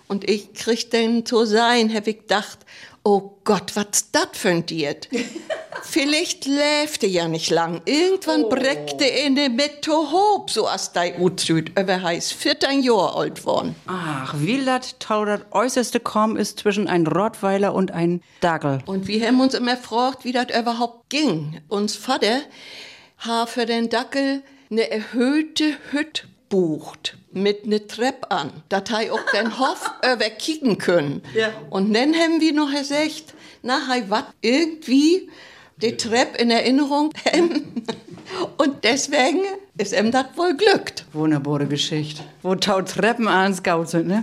und 0.08 0.28
ich 0.28 0.54
krieg 0.54 0.90
den 0.90 1.24
zu 1.24 1.44
sein, 1.44 1.94
hab 1.94 2.08
ich 2.08 2.18
gedacht, 2.18 2.58
oh 3.04 3.36
Gott, 3.44 3.76
was 3.76 4.10
dat 4.10 4.36
für 4.36 4.48
ein 4.48 4.66
Diet? 4.66 5.08
Vielleicht 5.84 6.46
läfte 6.46 7.06
ja 7.06 7.28
nicht 7.28 7.50
lang. 7.50 7.80
Irgendwann 7.84 8.48
breckte 8.48 9.04
in 9.04 9.36
der 9.36 9.50
Mitte 9.50 9.92
hob, 9.92 10.50
so 10.50 10.66
als 10.66 10.90
da 10.90 11.02
ut 11.20 11.38
süd, 11.38 11.78
über 11.78 12.02
heiß 12.02 12.32
14 12.32 12.82
Jahre 12.82 13.14
alt 13.14 13.44
worden. 13.46 13.76
Ach, 13.86 14.34
wie 14.38 14.56
lat 14.56 14.98
tau 14.98 15.24
dat 15.24 15.52
äußerste 15.52 16.00
Korn 16.00 16.34
ist 16.34 16.58
zwischen 16.58 16.88
ein 16.88 17.06
Rottweiler 17.06 17.72
und 17.72 17.92
ein 17.92 18.20
Dackel. 18.40 18.80
Und 18.86 19.06
wir 19.06 19.24
haben 19.24 19.40
uns 19.40 19.54
immer 19.54 19.76
gefragt, 19.76 20.24
wie 20.24 20.32
das 20.32 20.46
überhaupt 20.58 21.08
ging. 21.08 21.60
Uns 21.68 21.94
Vater 21.94 22.40
ha 23.24 23.46
für 23.46 23.64
den 23.64 23.88
Dackel 23.88 24.42
eine 24.72 24.90
erhöhte 24.90 25.76
Hütte 25.90 26.24
bucht 26.48 27.18
mit 27.30 27.66
ne 27.66 27.86
Treppe 27.86 28.30
an, 28.30 28.50
dat 28.70 28.90
hei 28.90 29.12
auch 29.12 29.20
den 29.32 29.58
Hof 29.58 29.90
überkicken 30.02 30.78
können. 30.78 31.22
Ja. 31.34 31.50
Und 31.70 31.92
dann 31.92 32.14
haben 32.14 32.40
wir 32.40 32.54
noch 32.54 32.70
gesagt, 32.72 33.34
na, 33.62 33.86
hei 33.88 34.04
wat 34.08 34.26
irgendwie 34.40 35.28
die 35.76 35.96
Treppe 35.96 36.38
in 36.38 36.50
Erinnerung 36.50 37.12
haben. 37.26 37.84
Und 38.56 38.82
deswegen 38.84 39.40
ist 39.76 39.92
ihm 39.92 40.10
das 40.10 40.26
wohl 40.36 40.56
glückt. 40.56 41.04
Wunderbare 41.12 41.66
Geschichte. 41.66 42.22
Wo 42.42 42.54
tau 42.54 42.80
Treppen 42.80 43.28
ans 43.28 43.62
Gaut 43.62 43.90
sind, 43.90 44.08
ne? 44.08 44.22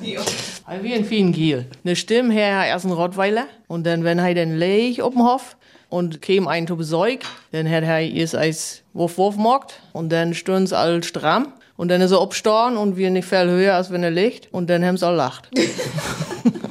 Also 0.65 0.83
wie 0.83 0.93
in 0.93 1.05
vielen 1.05 1.31
Giel. 1.31 1.65
Ne 1.83 1.95
Stimme 1.95 2.33
her 2.33 2.65
erst 2.65 2.85
ein 2.85 2.91
Rottweiler 2.91 3.45
und 3.67 3.85
dann, 3.85 4.03
wenn 4.03 4.17
er 4.17 4.33
dann 4.33 4.57
leg 4.57 4.99
auf 4.99 5.13
dem 5.13 5.23
Hof 5.23 5.57
und 5.89 6.21
käme 6.21 6.49
ein 6.49 6.67
zu 6.67 6.77
Besäug, 6.77 7.21
dann 7.51 7.69
hat 7.69 7.83
er 7.83 7.99
erst 8.01 8.35
als 8.35 8.83
Wurf 8.93 9.17
Wurf 9.17 9.35
mockt 9.35 9.81
und 9.93 10.09
dann 10.09 10.33
stöhn's 10.33 10.73
all 10.73 11.03
stramm 11.03 11.53
und 11.77 11.87
dann 11.89 12.01
ist 12.01 12.11
er 12.11 12.21
abstorn 12.21 12.77
und 12.77 12.97
wir 12.97 13.09
nicht 13.09 13.27
viel 13.27 13.49
höher, 13.49 13.75
als 13.75 13.91
wenn 13.91 14.03
er 14.03 14.11
liegt 14.11 14.53
und 14.53 14.69
dann 14.69 14.83
haben's 14.85 15.03
all 15.03 15.15
lacht. 15.15 15.49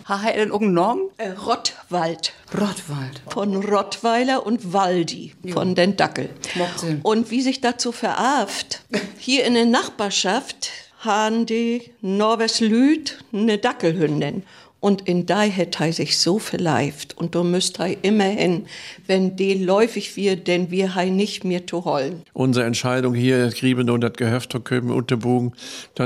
Ha, 0.08 0.22
ha, 0.22 0.30
denn 0.30 0.50
irgendeinen 0.50 0.74
Namen? 0.74 1.02
Äh, 1.16 1.30
Rottwald. 1.30 2.32
Rottwald. 2.52 3.22
Von 3.28 3.56
Rottweiler 3.56 4.44
und 4.46 4.72
Waldi, 4.72 5.34
von 5.52 5.74
den 5.74 5.96
Dackel. 5.96 6.30
Macht 6.56 6.80
Sinn. 6.80 7.00
Und 7.02 7.30
wie 7.30 7.40
sich 7.40 7.60
dazu 7.60 7.90
verarft, 7.90 8.82
hier 9.18 9.44
in 9.46 9.54
der 9.54 9.66
Nachbarschaft 9.66 10.70
haben 10.98 11.46
die 11.46 11.90
Norwes 12.00 12.60
Lüd 12.60 13.18
eine 13.32 13.58
Dackelhündin. 13.58 14.42
Und 14.80 15.08
in 15.08 15.26
die 15.26 15.34
hätte 15.34 15.84
er 15.84 15.92
sich 15.92 16.18
so 16.18 16.38
verleift. 16.38 17.16
Und 17.16 17.34
du 17.34 17.42
müsst 17.42 17.80
er 17.80 17.96
immerhin, 18.02 18.66
wenn 19.06 19.34
die 19.34 19.54
läufig 19.54 20.16
wird, 20.16 20.46
denn 20.46 20.70
wir 20.70 20.94
hei 20.94 21.10
nicht 21.10 21.44
mehr 21.44 21.66
zu 21.66 21.84
holen. 21.84 22.22
Unsere 22.32 22.64
Entscheidung 22.64 23.14
hier, 23.14 23.48
Grieben 23.50 23.90
und 23.90 24.02
das 24.02 24.12
Gehöft 24.12 24.52
zu 24.52 24.60
Köpen 24.60 24.92
und 24.92 25.10
Bogen, 25.18 25.52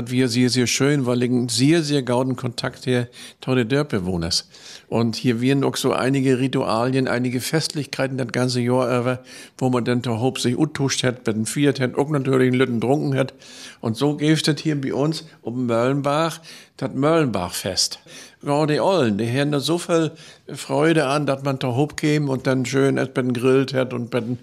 wir 0.09 0.27
sehr, 0.27 0.49
sehr 0.49 0.65
schön, 0.65 1.05
weil 1.05 1.19
liegen 1.19 1.49
sehr, 1.49 1.83
sehr 1.83 2.01
gauden 2.01 2.35
Kontakt 2.35 2.85
hier 2.85 3.09
zu 3.41 3.53
den. 3.53 4.49
Und 4.87 5.15
hier 5.15 5.39
werden 5.41 5.63
auch 5.63 5.75
so 5.75 5.93
einige 5.93 6.39
Ritualien, 6.39 7.07
einige 7.07 7.41
Festlichkeiten 7.41 8.17
das 8.17 8.31
ganze 8.31 8.61
Jahr 8.61 8.99
über, 8.99 9.23
wo 9.57 9.69
man 9.69 9.85
dann 9.85 10.03
zu 10.03 10.19
Hob 10.19 10.39
sich 10.39 10.57
uttuscht 10.57 11.03
hat, 11.03 11.27
dem 11.27 11.45
Viert 11.45 11.79
hat, 11.79 11.95
auch 11.95 12.09
natürlich 12.09 12.47
einen 12.47 12.57
Lütten 12.57 12.81
trunken 12.81 13.15
hat. 13.15 13.33
Und 13.81 13.97
so 13.97 14.17
gibt 14.17 14.47
es 14.47 14.61
hier 14.61 14.79
bei 14.79 14.93
uns 14.93 15.25
um 15.41 15.67
Möllenbach 15.67 16.41
das 16.77 16.93
Möllenbachfest. 16.93 17.99
Ja, 18.45 18.65
die 18.65 18.79
Ollen, 18.81 19.17
die 19.17 19.31
haben 19.31 19.51
da 19.51 19.61
so 19.61 19.77
viel 19.77 20.11
Freude 20.53 21.05
an, 21.05 21.25
dass 21.25 21.43
man 21.43 21.59
da 21.59 21.73
hoch 21.73 21.95
käme 21.95 22.29
und 22.29 22.45
dann 22.45 22.65
schön 22.65 22.97
erst 22.97 23.15
mit 23.15 23.33
grillt 23.35 23.73
hat 23.73 23.93
und 23.93 24.13
ein 24.13 24.39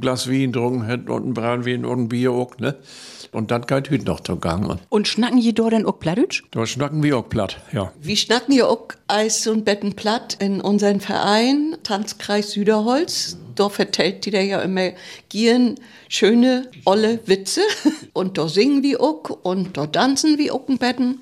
Glas 0.00 0.30
Wein 0.30 0.52
getrunken 0.52 0.86
hat 0.86 1.10
und 1.10 1.26
ein 1.26 1.34
Brandwein 1.34 1.84
und 1.84 2.04
ein 2.04 2.08
Bier 2.08 2.32
auch, 2.32 2.56
ne? 2.58 2.74
Und 3.32 3.50
dann 3.50 3.62
geht 3.66 3.90
heute 3.90 4.04
noch 4.04 4.20
zu 4.20 4.36
Gang. 4.36 4.78
Und 4.88 5.08
schnacken 5.08 5.38
je 5.38 5.52
dort 5.52 5.72
denn 5.72 5.86
auch 5.86 5.98
Plattdeutsch? 5.98 6.44
Da 6.52 6.64
schnacken 6.66 7.02
wir 7.02 7.18
auch 7.18 7.28
platt, 7.28 7.58
ja. 7.72 7.92
Wir 8.00 8.16
schnacken 8.16 8.54
ja 8.54 8.66
auch 8.66 8.88
Eis 9.08 9.46
und 9.48 9.64
Betten 9.64 9.94
platt 9.94 10.36
in 10.38 10.60
unseren 10.60 11.00
Verein, 11.00 11.76
Tanzkreis 11.82 12.52
Süderholz. 12.52 13.36
Da 13.56 13.68
vertellt 13.68 14.24
die 14.24 14.30
da 14.30 14.40
ja 14.40 14.60
immer 14.62 14.90
gieren 15.28 15.74
schöne, 16.08 16.70
olle 16.84 17.18
Witze. 17.26 17.60
Und 18.12 18.38
da 18.38 18.48
singen 18.48 18.84
wir 18.84 19.00
auch 19.00 19.28
und 19.42 19.76
da 19.76 19.86
tanzen 19.86 20.38
wir 20.38 20.54
auch 20.54 20.68
in 20.68 20.78
Betten. 20.78 21.20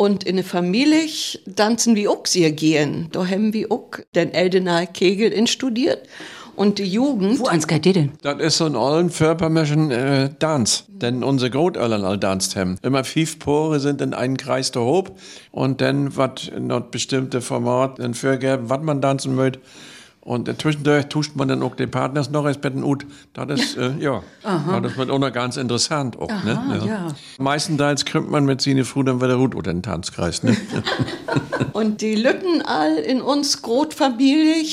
Und 0.00 0.24
in 0.24 0.36
der 0.36 0.46
Familie 0.46 1.10
tanzen 1.56 1.94
wir 1.94 2.10
auch 2.10 2.24
sehr 2.24 2.52
gern. 2.52 3.08
Da 3.12 3.26
haben 3.26 3.52
wir 3.52 3.70
auch 3.70 3.90
den 4.14 4.32
Eldener 4.32 4.86
Kegel 4.86 5.30
instudiert. 5.30 6.08
Und 6.56 6.78
die 6.78 6.86
Jugend, 6.86 7.38
Wo 7.38 7.44
ans 7.48 7.66
geht 7.66 7.84
denn? 7.84 8.12
Das 8.22 8.40
ist 8.40 8.56
so 8.56 8.64
ein 8.64 8.76
allen 8.76 9.10
Förpermischen 9.10 9.90
äh, 9.90 10.30
Tanz, 10.38 10.86
denn 10.88 11.22
unsere 11.22 11.50
Großeltern 11.50 12.02
all 12.02 12.18
tanzt 12.18 12.56
haben. 12.56 12.78
Immer 12.80 13.04
fünf 13.04 13.38
Pore 13.40 13.78
sind 13.78 14.00
in 14.00 14.14
einen 14.14 14.38
Kreis 14.38 14.70
der 14.70 14.80
Hob 14.80 15.18
und 15.50 15.82
dann 15.82 16.16
wat 16.16 16.50
noch 16.58 16.80
bestimmte 16.80 17.42
Format 17.42 17.98
dann 17.98 18.14
vorgeben, 18.14 18.70
was 18.70 18.80
man 18.80 19.02
tanzen 19.02 19.34
möchte. 19.34 19.60
Und 20.30 20.48
zwischendurch 20.62 21.06
tuscht 21.06 21.34
man 21.34 21.48
dann 21.48 21.60
auch 21.60 21.74
den 21.74 21.90
Partners 21.90 22.30
noch 22.30 22.44
als 22.44 22.58
Betten 22.58 22.84
ut. 22.84 23.04
Das 23.32 23.50
ist, 23.50 23.76
äh, 23.76 23.90
ja, 23.98 24.22
das 24.80 24.96
wird 24.96 25.10
auch 25.10 25.18
noch 25.18 25.32
ganz 25.32 25.56
interessant 25.56 26.16
auch, 26.20 26.28
ne? 26.44 26.84
ja. 26.86 27.08
Meistenteils 27.38 28.04
krümmt 28.04 28.30
man 28.30 28.44
mit 28.44 28.60
seine 28.60 28.84
Frau 28.84 29.02
dann 29.02 29.20
wieder 29.20 29.36
gut 29.36 29.56
oder 29.56 29.72
den 29.72 29.82
Tanzkreis, 29.82 30.44
ne? 30.44 30.56
Und 31.72 32.00
die 32.00 32.14
Lütten 32.14 32.62
all 32.62 32.96
in 32.96 33.20
uns 33.20 33.62
Großfamilie, 33.62 34.64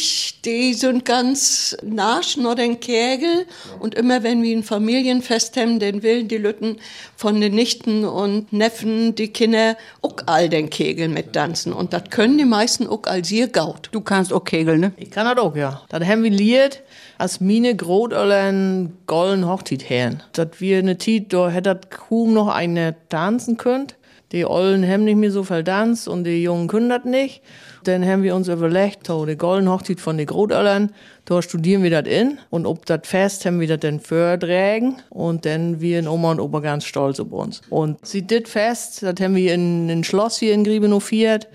die 0.46 0.74
sind 0.74 1.06
ganz 1.06 1.76
nasch 1.84 2.38
nur 2.38 2.56
den 2.56 2.80
Kegel. 2.80 3.46
Und 3.80 3.96
immer 3.96 4.24
wenn 4.24 4.42
wir 4.42 4.56
ein 4.56 4.64
Familienfest 4.64 5.58
haben, 5.58 5.80
dann 5.80 6.04
willen 6.04 6.28
die 6.28 6.38
Lütten 6.38 6.78
von 7.16 7.40
den 7.42 7.56
Nichten 7.56 8.06
und 8.06 8.52
Neffen, 8.52 9.16
die 9.16 9.30
Kinder, 9.30 9.78
auch 10.02 10.16
all 10.26 10.50
den 10.50 10.70
Kegel 10.70 11.08
mit 11.08 11.34
tanzen. 11.34 11.74
Und 11.74 11.94
das 11.94 12.10
können 12.10 12.38
die 12.38 12.46
meisten 12.46 12.88
auch 12.88 13.04
all 13.04 13.24
sehr 13.24 13.48
gaut. 13.48 13.90
Du 13.92 14.02
kannst 14.02 14.34
auch 14.34 14.44
Kegel, 14.44 14.78
ne? 14.78 14.92
Ich 14.98 15.12
kann 15.12 15.26
das 15.26 15.38
auch, 15.44 15.47
ja. 15.56 15.82
Das 15.90 16.06
haben 16.06 16.24
wir 16.24 16.32
liert, 16.32 16.84
als 17.18 17.40
mine 17.40 17.76
Großeltern 17.76 18.94
golden 19.08 19.48
Hochzeit 19.48 19.90
herren. 19.90 20.24
Dat 20.34 20.62
wir 20.62 20.84
ne 20.84 20.98
Tiet, 20.98 21.34
da 21.34 21.50
hätte 21.50 21.76
das 21.76 21.90
kaum 21.90 22.34
noch 22.34 22.48
eine 22.48 22.96
tanzen 23.10 23.58
könnt. 23.58 23.96
Die 24.34 24.46
Ollen 24.46 24.86
haben 24.86 25.06
nicht 25.06 25.16
mehr 25.16 25.32
so 25.32 25.44
viel 25.44 25.64
Tanz 25.64 26.06
und 26.06 26.26
die 26.26 26.44
Jungen 26.44 26.68
können 26.68 26.90
das 26.90 27.06
nicht. 27.06 27.42
Dann 27.86 28.06
haben 28.06 28.24
wir 28.24 28.36
uns 28.36 28.50
überlegt, 28.50 29.08
so, 29.08 29.26
die 29.26 29.38
golden 29.38 29.70
Hochzeit 29.70 30.02
von 30.02 30.18
den 30.18 30.26
Großeltern, 30.26 30.92
da 31.24 31.42
studieren 31.42 31.82
wir 31.82 31.92
das 31.92 32.12
in. 32.12 32.38
Und 32.50 32.66
ob 32.66 32.86
das 32.86 33.02
Fest 33.04 33.46
haben 33.46 33.62
wir 33.62 33.70
das 33.70 33.80
dann 33.80 34.02
vortragen. 34.02 34.98
Und 35.10 35.46
dann 35.46 35.80
wir 35.80 36.12
Oma 36.12 36.32
und 36.32 36.42
Opa 36.42 36.60
ganz 36.60 36.84
stolz 36.84 37.22
auf 37.22 37.32
uns. 37.32 37.62
Und 37.70 38.06
sie 38.06 38.24
dit 38.24 38.50
Fest, 38.50 39.02
das 39.04 39.16
haben 39.22 39.36
wir 39.36 39.54
in, 39.54 39.88
in 39.88 40.04
Schloss 40.04 40.38
hier 40.38 40.54
in 40.54 40.66
Griebenow 40.66 41.02
viert. 41.02 41.48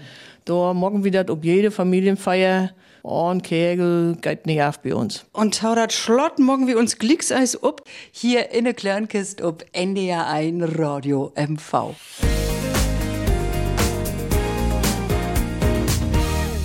Da 0.46 0.72
morgen 0.72 1.05
wieder 1.05 1.26
ob 1.28 1.44
jede 1.44 1.70
Familienfeier 1.70 2.70
und 3.02 3.42
Kegel 3.42 4.16
geht 4.20 4.46
nicht 4.46 4.62
auf 4.62 4.80
bei 4.80 4.94
uns. 4.94 5.24
Und 5.32 5.58
taurat 5.58 5.92
Schlott 5.92 6.38
morgen 6.38 6.66
wir 6.66 6.78
uns 6.78 6.98
Glückseis 6.98 7.62
up 7.62 7.82
hier 8.10 8.50
in 8.50 8.64
der 8.64 8.74
Kleinkist 8.74 9.42
ob 9.42 9.64
NDR 9.72 10.28
1 10.28 10.78
Radio 10.78 11.32
MV. 11.36 11.94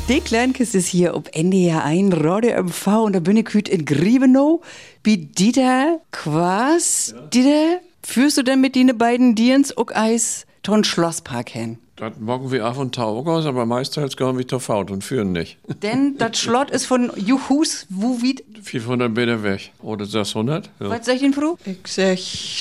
Die 0.09 0.21
Kleinkist 0.21 0.73
ist 0.73 0.87
hier 0.87 1.15
ob 1.15 1.35
NDR 1.35 1.83
1 1.83 2.15
Radio 2.23 2.63
MV 2.63 2.87
und 3.03 3.13
da 3.13 3.19
bin 3.19 3.35
ich 3.35 3.53
heute 3.53 3.71
in 3.71 3.83
Griebenow. 3.83 4.63
Wie 5.03 5.17
Dieter 5.17 5.99
Quas. 6.11 7.13
Dieter, 7.33 7.81
führst 8.03 8.37
du 8.37 8.43
denn 8.43 8.61
mit 8.61 8.75
den 8.75 8.97
beiden 8.97 9.35
Diens 9.35 9.75
auch 9.75 9.91
Eis 9.93 10.45
ton 10.63 10.85
Schlosspark 10.85 11.49
hin? 11.49 11.79
Das 11.99 12.13
morgen 12.19 12.51
wir 12.51 12.67
auf 12.67 12.77
und 12.77 12.93
tau 12.93 13.25
aus, 13.25 13.47
aber 13.47 13.65
meistens 13.65 14.15
gehen 14.15 14.37
wir 14.37 14.47
zur 14.47 14.59
Faut 14.59 14.91
und 14.91 15.03
führen 15.03 15.31
nicht. 15.31 15.57
Denn 15.81 16.15
das 16.19 16.37
Schlott 16.37 16.69
ist 16.69 16.85
von 16.85 17.11
Juhus, 17.15 17.87
wo 17.89 18.21
wie, 18.21 18.35
500 18.61 19.11
Meter 19.11 19.41
weg. 19.41 19.71
Oder 19.81 20.05
600? 20.05 20.69
Ja. 20.79 20.89
was 20.91 21.07
sag 21.07 21.15
ich 21.15 21.21
denn, 21.21 21.33
Fru? 21.33 21.57
Ich 21.65 21.79
sag 21.91 22.19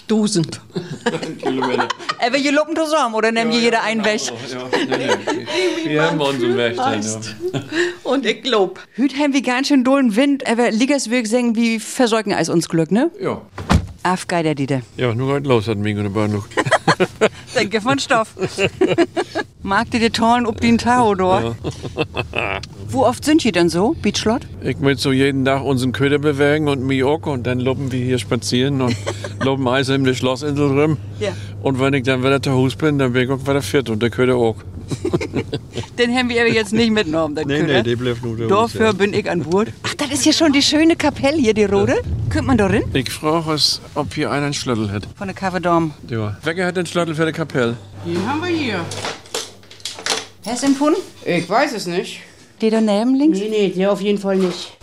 Dusend. 0.08 0.58
Kilometer. 1.38 1.86
Aber 2.18 2.38
ihr 2.38 2.50
loben 2.50 2.74
zusammen 2.74 3.14
oder 3.14 3.30
nehmt 3.30 3.52
ihr 3.52 3.60
jeder 3.60 3.82
einen 3.82 4.02
weg? 4.06 4.22
Ja, 4.24 4.68
nee, 4.72 4.96
nee. 4.96 5.46
Wir 5.90 6.02
haben 6.10 6.18
unseren 6.18 6.56
Weg. 6.56 6.76
Ja. 6.76 6.98
Und 8.04 8.24
ich 8.24 8.42
glaub, 8.42 8.80
Hüt 8.94 9.18
haben 9.18 9.34
wir 9.34 9.42
ganz 9.42 9.68
schön 9.68 9.84
dollen 9.84 10.16
Wind, 10.16 10.46
aber 10.46 10.70
Ligas 10.70 11.10
wirk 11.10 11.26
sagen, 11.26 11.54
wie 11.56 11.78
versorgen 11.78 12.32
Eis 12.32 12.48
uns 12.48 12.70
Glück, 12.70 12.90
ne? 12.90 13.10
ja. 13.20 13.42
Afgeider 14.02 14.54
Dieter. 14.54 14.82
Ja, 14.96 15.12
nur 15.12 15.34
geht 15.34 15.48
los, 15.48 15.66
hat 15.66 15.78
mich 15.78 15.96
der 15.96 16.08
Bahnhof. 16.08 16.48
Denke 17.54 17.80
von 17.80 17.98
Stoff. 17.98 18.34
Mag 19.62 19.90
die 19.90 19.98
die 19.98 20.10
tollen 20.10 20.46
ob 20.46 20.60
den 20.60 20.78
Tau 20.78 21.14
dort? 21.14 21.56
Wo 22.88 23.04
oft 23.04 23.24
sind 23.24 23.42
die 23.42 23.50
denn 23.52 23.68
so, 23.68 23.96
Beachslot? 24.00 24.42
Ich 24.62 24.78
möchte 24.78 25.02
so 25.02 25.12
jeden 25.12 25.44
Tag 25.44 25.64
unseren 25.64 25.92
Köder 25.92 26.18
bewegen 26.18 26.68
und 26.68 26.84
mich 26.84 27.02
auch 27.02 27.26
und 27.26 27.46
dann 27.46 27.58
loben 27.58 27.90
wir 27.90 28.04
hier 28.04 28.18
spazieren 28.18 28.80
und 28.80 28.96
loben 29.42 29.66
Eis 29.66 29.88
in 29.88 30.04
die 30.04 30.14
Schlossinsel 30.14 30.78
rum. 30.80 30.98
Ja. 31.18 31.30
Und 31.62 31.80
wenn 31.80 31.94
ich 31.94 32.04
dann 32.04 32.22
wieder 32.22 32.40
zu 32.40 32.52
Hause 32.52 32.76
bin, 32.76 32.98
dann 32.98 33.12
bin 33.12 33.22
ich 33.24 33.30
auch 33.30 33.42
wieder 33.42 33.62
fit 33.62 33.90
und 33.90 34.00
der 34.02 34.10
Köder 34.10 34.36
auch. 34.36 34.56
Den 35.98 36.14
haben 36.16 36.28
wir 36.28 36.42
aber 36.42 36.52
jetzt 36.52 36.72
nicht 36.72 36.92
mitgenommen, 36.92 37.34
den 37.34 37.48
Nee, 37.48 37.60
Köder. 37.60 37.72
nee, 37.78 37.82
die 37.82 37.96
bleibt 37.96 38.24
nur 38.24 38.36
da. 38.36 38.46
Dafür 38.46 38.92
bin 38.92 39.12
ich 39.14 39.28
an 39.28 39.40
Bord. 39.42 39.68
Ach, 39.82 39.94
das 39.94 40.12
ist 40.12 40.26
ja 40.26 40.32
schon 40.32 40.52
die 40.52 40.62
schöne 40.62 40.94
Kapelle 40.94 41.38
hier, 41.38 41.54
die 41.54 41.64
rote. 41.64 41.96
Könnt 42.28 42.46
man 42.46 42.58
da 42.58 42.66
rein? 42.66 42.82
Ich 42.92 43.10
frage 43.10 43.52
es, 43.54 43.80
ob 43.94 44.12
hier 44.14 44.30
einer 44.30 44.46
einen 44.46 44.54
Schlüssel 44.54 44.90
hat. 44.90 45.06
Von 45.16 45.28
der 45.28 45.34
Cavadom. 45.34 45.92
Ja. 46.08 46.36
Wer 46.42 46.66
hat 46.66 46.76
den 46.76 46.86
Schlüssel 46.86 47.14
für 47.14 47.26
die 47.26 47.32
Kapelle? 47.32 47.76
Den 48.04 48.26
haben 48.26 48.40
wir 48.40 48.48
hier. 48.48 48.84
Hast 50.44 50.62
du 50.62 50.66
empfunden? 50.66 51.00
Ich 51.24 51.48
weiß 51.48 51.72
es 51.72 51.86
nicht. 51.86 52.20
Die 52.60 52.70
daneben 52.70 53.14
links? 53.14 53.38
Nee, 53.38 53.48
nee, 53.48 53.68
der 53.70 53.92
auf 53.92 54.00
jeden 54.00 54.18
Fall 54.18 54.36
nicht. 54.36 54.76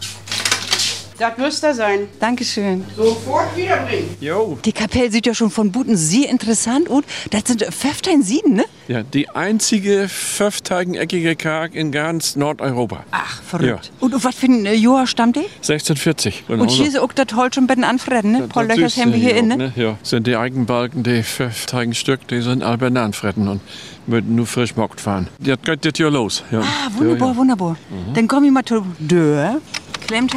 Das 1.20 1.38
müsste 1.38 1.74
sein. 1.74 2.08
Dankeschön. 2.20 2.84
Sofort 2.98 3.56
wiederbringen. 3.56 4.10
Jo. 4.20 4.58
Die 4.66 4.72
Kapelle 4.72 5.12
sieht 5.12 5.26
ja 5.28 5.34
schon 5.34 5.52
von 5.52 5.72
Buten 5.72 5.96
sehr 5.96 6.30
interessant 6.30 6.90
aus. 6.90 7.04
Das 7.30 7.44
sind 7.46 7.64
15 7.64 8.24
Sieden, 8.24 8.56
ne? 8.56 8.66
Ja, 8.88 9.04
die 9.04 9.30
einzige 9.30 10.10
fünfteigeneckige 10.10 11.36
Karg 11.36 11.76
in 11.76 11.92
ganz 11.92 12.36
Nordeuropa. 12.36 13.04
Ach, 13.12 13.42
verrückt. 13.44 13.92
Und 14.00 14.14
auf 14.16 14.24
was 14.26 14.36
für 14.36 14.48
ein 14.48 14.66
äh, 14.66 14.74
Jahr 14.74 15.08
stammt 15.08 15.36
die? 15.36 15.46
1640. 15.62 16.46
Genau 16.48 16.64
Und 16.64 16.70
hier 16.70 16.88
ist 16.88 16.98
auch 17.00 17.14
das 17.14 17.28
Holz 17.36 17.56
schon 17.56 17.68
bei 17.68 17.76
den 17.76 17.84
Anfreden, 17.84 18.32
ne? 18.32 18.48
Paul 18.50 18.66
Löchers 18.66 18.98
haben 18.98 19.14
wir 19.14 19.20
hier 19.20 19.36
in, 19.36 19.48
ne? 19.50 19.72
Ja, 19.76 19.98
sind 20.04 20.28
die 20.28 20.36
Eigenbalken, 20.36 21.04
die 21.04 21.24
fünfteigen 21.24 21.94
Stück, 21.94 22.28
die 22.28 22.42
sind 22.42 22.64
alle 22.64 22.78
bei 22.78 22.88
den 22.90 22.98
Anfreden 22.98 23.48
und 23.48 23.62
müssen 24.08 24.36
nur 24.36 24.48
frisch 24.48 24.76
mockt 24.76 25.00
fahren. 25.00 25.28
Das 25.40 25.58
geht 25.64 25.86
jetzt 25.86 26.00
ja 26.00 26.10
los. 26.10 26.44
Ja. 26.52 26.60
Ah, 26.62 26.90
wunderbar, 26.98 27.28
Ja, 27.28 27.34
ja. 27.34 27.38
wunderbar. 27.38 27.78
Dann 28.16 28.28
komm 28.28 28.44
ich 28.44 28.52
mal 28.52 28.66
zu 28.66 28.86
Dörr. 29.00 29.62
Klemmt 30.08 30.34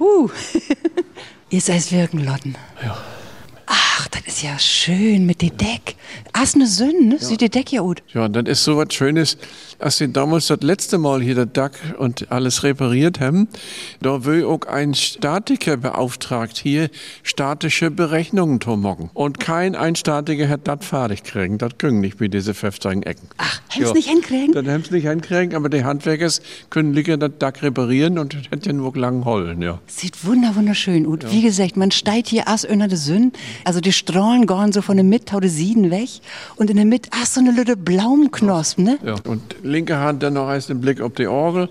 Uh. 0.00 0.28
Ihr 1.50 1.60
seid 1.60 1.90
wirken, 1.92 2.24
Lotten. 2.24 2.56
Ja. 2.82 2.96
Ach, 3.66 4.08
das 4.08 4.22
ist 4.26 4.42
ja 4.42 4.58
schön 4.58 5.26
mit 5.26 5.42
dem 5.42 5.56
Deck. 5.56 5.96
Ach, 6.32 6.54
ne 6.54 6.66
Sünde, 6.66 7.04
ne? 7.04 7.18
Sieht 7.18 7.40
der 7.40 7.48
Deck 7.48 7.72
ja 7.72 7.80
gut. 7.82 8.02
Ja, 8.14 8.28
das 8.28 8.44
ist 8.46 8.64
so 8.64 8.76
was 8.76 8.94
Schönes, 8.94 9.36
als 9.78 9.98
sie 9.98 10.12
damals 10.12 10.48
das 10.48 10.60
letzte 10.62 10.98
Mal 10.98 11.22
hier 11.22 11.34
das 11.34 11.48
Dach 11.52 11.70
und 11.98 12.30
alles 12.30 12.62
repariert 12.62 13.20
haben, 13.20 13.48
da 14.00 14.24
will 14.24 14.44
auch 14.44 14.66
ein 14.66 14.94
Statiker 14.94 15.76
beauftragt, 15.76 16.58
hier 16.58 16.90
statische 17.22 17.90
Berechnungen 17.90 18.60
zu 18.60 18.76
machen. 18.76 19.10
Und 19.14 19.38
kein 19.40 19.76
ein 19.76 19.94
Statiker 19.96 20.48
hat 20.48 20.66
das 20.66 20.84
fertig 20.84 21.22
kriegen. 21.22 21.58
Das 21.58 21.78
können 21.78 22.00
nicht 22.00 22.20
mit 22.20 22.34
diese 22.34 22.54
fünfzeigen 22.54 23.02
Ecken. 23.02 23.28
Ach, 23.38 23.60
haben's 23.70 23.94
nicht 23.94 24.08
hinkriegen? 24.08 24.52
Das 24.52 24.66
haben 24.66 24.84
sie 24.84 24.94
nicht 24.94 25.08
hinkriegen, 25.08 25.54
aber 25.54 25.68
die 25.68 25.84
Handwerkers 25.84 26.40
können 26.70 26.92
lieber 26.92 27.16
das 27.16 27.32
Dach 27.38 27.62
reparieren 27.62 28.18
und 28.18 28.36
ja 28.64 28.72
nur 28.72 28.96
lang 28.96 29.24
Hollen, 29.24 29.62
ja. 29.62 29.78
Sieht 29.86 30.24
wunder 30.24 30.54
wunderschön 30.56 31.06
aus. 31.06 31.30
Wie 31.30 31.42
gesagt, 31.42 31.76
man 31.76 31.90
steigt 31.90 32.28
hier 32.28 32.48
as 32.48 32.64
unter 32.64 32.88
de 32.88 32.96
Sünn. 32.96 33.32
Also 33.64 33.80
die 33.80 33.92
Strahlen 33.92 34.46
gehen 34.46 34.72
so 34.72 34.82
von 34.82 34.96
der 34.96 35.04
Mitte, 35.04 35.38
de 35.40 35.48
Sieden 35.48 35.90
weg. 35.90 36.08
Und 36.56 36.70
in 36.70 36.76
der 36.76 36.84
Mitte, 36.84 37.10
ach, 37.12 37.26
so 37.26 37.40
eine 37.40 37.52
lütte 37.52 37.76
Blaumknospen, 37.76 38.84
ne? 38.84 38.98
ja. 39.04 39.14
Und 39.24 39.42
linke 39.68 39.98
Hand 39.98 40.22
dann 40.22 40.34
noch 40.34 40.48
heißt 40.48 40.68
den 40.68 40.80
Blick 40.80 41.00
auf 41.00 41.12
die 41.12 41.26
Orgel. 41.26 41.68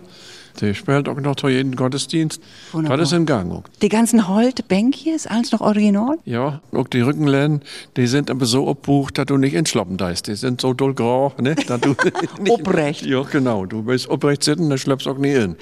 Die 0.62 0.74
spielt 0.76 1.08
auch 1.10 1.20
noch 1.20 1.36
zu 1.36 1.48
jedem 1.50 1.76
Gottesdienst. 1.76 2.41
Wunderbar. 2.72 2.98
Das 2.98 3.12
ist 3.12 3.17
in 3.17 3.26
Gang. 3.26 3.63
Die 3.82 3.89
ganzen 3.89 4.28
Holt-Bänk 4.28 4.96
hier, 4.96 5.15
ist 5.15 5.30
alles 5.30 5.52
noch 5.52 5.62
original? 5.62 6.17
Ja, 6.26 6.62
auch 6.72 6.88
die 6.88 7.02
Rückenläden, 7.02 7.62
die 7.96 8.08
sind 8.08 8.30
aber 8.32 8.46
so 8.46 8.70
abbucht, 8.70 9.17
dass 9.17 9.26
du 9.28 9.38
nicht 9.38 9.54
entschloppen 9.54 9.98
deist. 9.98 10.28
Die 10.28 10.36
sind 10.36 10.62
so 10.62 10.74
dunkelgrau, 10.74 11.34
ne? 11.39 11.56
dass 11.56 11.82
du 11.82 11.89
nicht- 12.41 12.52
Obrecht. 12.52 13.06
Ja, 13.06 13.22
genau. 13.24 13.65
Du 13.65 13.86
willst 13.86 14.10
obrecht 14.10 14.43
sitzen, 14.43 14.70
dann 14.70 14.78
schleppst 14.78 15.06
du 15.06 15.12
auch 15.12 15.17
nie 15.17 15.34
in. 15.34 15.56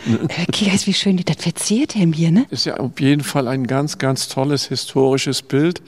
Kies, 0.52 0.88
wie 0.88 0.94
schön 0.94 1.18
die 1.18 1.24
das 1.26 1.38
verziert 1.38 1.96
haben 1.96 2.14
hier, 2.14 2.32
ne? 2.32 2.46
Ist 2.50 2.66
ja 2.66 2.78
auf 2.78 3.00
jeden 3.00 3.24
Fall 3.24 3.48
ein 3.48 3.68
ganz, 3.68 3.98
ganz 3.98 4.28
tolles 4.28 4.66
historisches 4.68 5.42
Bild, 5.42 5.82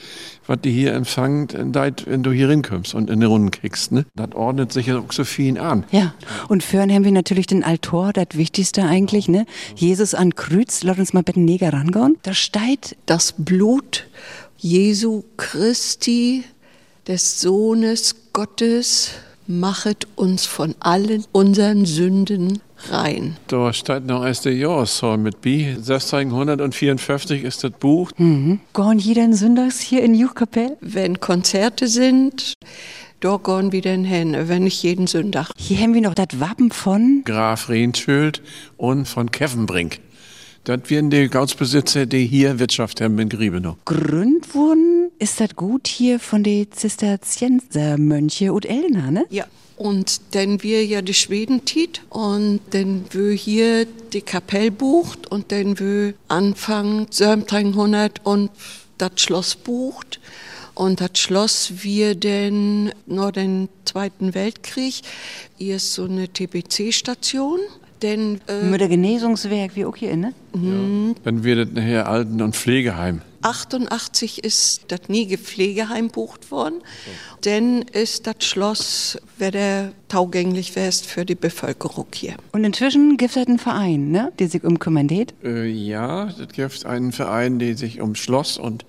was 0.47 0.59
die 0.61 0.71
hier 0.71 0.93
empfangen, 0.93 1.47
wenn 1.53 2.23
du 2.23 2.31
hier 2.31 2.49
hinkommst 2.49 2.93
und 2.95 3.09
in 3.09 3.19
die 3.19 3.25
Runden 3.25 3.51
kriegst. 3.51 3.91
Ne? 3.91 4.05
Das 4.15 4.31
ordnet 4.33 4.71
sich 4.71 4.87
ja 4.87 4.97
auch 4.99 5.11
so 5.11 5.23
viel 5.25 5.57
an. 5.59 5.83
Ja. 5.91 6.13
Und 6.47 6.63
vorhin 6.63 6.91
haben 6.93 7.03
wir 7.03 7.11
natürlich 7.11 7.47
den 7.47 7.63
Altor, 7.63 8.13
das 8.13 8.27
Wichtigste 8.33 8.83
eigentlich, 8.97 9.27
ne? 9.27 9.45
Jesus 9.75 10.13
an 10.13 10.35
Kreuz, 10.35 10.83
lass 10.83 10.97
uns 10.97 11.13
mal 11.13 11.23
den 11.23 11.45
Neger 11.45 11.71
rangehen. 11.71 12.17
Da 12.23 12.33
steht, 12.33 12.97
das 13.05 13.33
Blut 13.37 14.07
Jesu 14.57 15.23
Christi, 15.37 16.43
des 17.07 17.39
Sohnes 17.39 18.15
Gottes, 18.33 19.11
machet 19.45 20.07
uns 20.15 20.45
von 20.45 20.75
allen 20.79 21.23
unseren 21.31 21.85
Sünden 21.85 22.59
rein. 22.89 23.37
Da 23.47 23.71
steht 23.71 24.05
noch 24.05 24.25
erst 24.25 24.45
der 24.45 24.53
Jahreszahl 24.53 25.17
mit 25.17 25.41
B. 25.41 25.67
1654 25.67 27.43
ist 27.43 27.63
das 27.63 27.71
Buch. 27.71 28.11
gehen 28.73 28.99
jeden 28.99 29.33
Sonntags 29.33 29.79
hier 29.79 30.03
in 30.03 30.15
Juchkapelle? 30.15 30.77
Wenn 30.81 31.19
Konzerte 31.19 31.87
sind, 31.87 32.53
gehen 33.19 33.71
wir 33.71 33.81
denn 33.81 34.03
hin, 34.03 34.35
wenn 34.47 34.63
nicht 34.63 34.83
jeden 34.83 35.07
Sonntag. 35.07 35.49
Hier 35.57 35.79
haben 35.79 35.93
wir 35.93 36.01
noch 36.01 36.13
das 36.13 36.39
Wappen 36.39 36.71
von 36.71 37.23
Graf 37.25 37.69
Rehnschild 37.69 38.41
und 38.77 39.07
von 39.07 39.31
Keffenbrink. 39.31 39.99
Das 40.65 40.81
wären 40.87 41.09
die 41.09 41.29
Gautsbesitzer, 41.29 42.05
die 42.05 42.25
hier 42.25 42.59
Wirtschaft 42.59 42.99
haben 42.99 43.17
in 43.19 43.29
Griebenow. 43.29 43.77
Gründ 43.85 44.53
wurden. 44.53 45.11
Ist 45.17 45.39
das 45.39 45.55
gut 45.55 45.87
hier 45.87 46.19
von 46.19 46.43
den 46.43 46.71
Zisterziensermönche 46.71 48.51
und 48.51 48.65
Elna, 48.65 49.09
ne? 49.09 49.25
Ja. 49.29 49.45
Und 49.77 50.35
dann 50.35 50.61
wir 50.63 50.85
ja 50.85 51.01
die 51.01 51.13
Schweden 51.13 51.63
tit 51.63 52.01
und 52.09 52.59
dann 52.71 53.05
wir 53.11 53.31
hier 53.31 53.85
die 53.85 54.21
Kapelle 54.21 54.71
bucht 54.71 55.31
und 55.31 55.51
dann 55.51 55.79
wir 55.79 56.15
Anfang 56.27 57.01
1700 57.01 58.25
und 58.25 58.49
das 58.97 59.11
Schloss 59.15 59.55
bucht. 59.55 60.19
Und 60.77 61.01
das 61.01 61.09
Schloss 61.15 61.73
wir 61.81 62.13
denn 62.13 62.91
nach 63.07 63.31
dem 63.31 63.67
Zweiten 63.83 64.35
Weltkrieg, 64.35 65.01
hier 65.57 65.77
ist 65.77 65.93
so 65.93 66.03
eine 66.03 66.27
TBC-Station. 66.27 67.59
Denn 68.03 68.41
äh, 68.47 68.61
Mit 68.61 68.79
der 68.79 68.87
Genesungswerk, 68.87 69.75
wie 69.75 69.85
auch 69.85 69.95
hier, 69.95 70.15
ne? 70.15 70.33
Dann 71.23 71.43
wird 71.43 71.69
das 71.69 71.75
nachher 71.75 72.07
Alten- 72.07 72.43
und 72.43 72.55
Pflegeheim. 72.55 73.21
88 73.41 74.43
ist 74.43 74.81
das 74.89 75.01
nie 75.07 75.35
Pflegeheim 75.37 76.09
bucht 76.09 76.51
worden, 76.51 76.81
denn 77.45 77.83
ist 77.83 78.27
das 78.27 78.35
Schloss 78.41 79.17
wieder 79.37 79.93
taugänglich 80.09 80.75
wärst 80.75 81.05
für 81.05 81.25
die 81.25 81.35
Bevölkerung 81.35 82.07
hier. 82.13 82.35
Und 82.51 82.63
inzwischen 82.63 83.17
gibt 83.17 83.35
es 83.35 83.47
einen 83.47 83.59
Verein, 83.59 84.11
ne? 84.11 84.31
Der 84.37 84.49
sich 84.49 84.63
um 84.63 84.79
kümmern 84.79 85.07
geht. 85.07 85.33
Äh, 85.43 85.65
ja, 85.65 86.27
es 86.27 86.53
gibt 86.53 86.85
einen 86.85 87.11
Verein, 87.11 87.57
der 87.57 87.77
sich 87.77 88.01
um 88.01 88.15
Schloss 88.15 88.57
und 88.57 88.85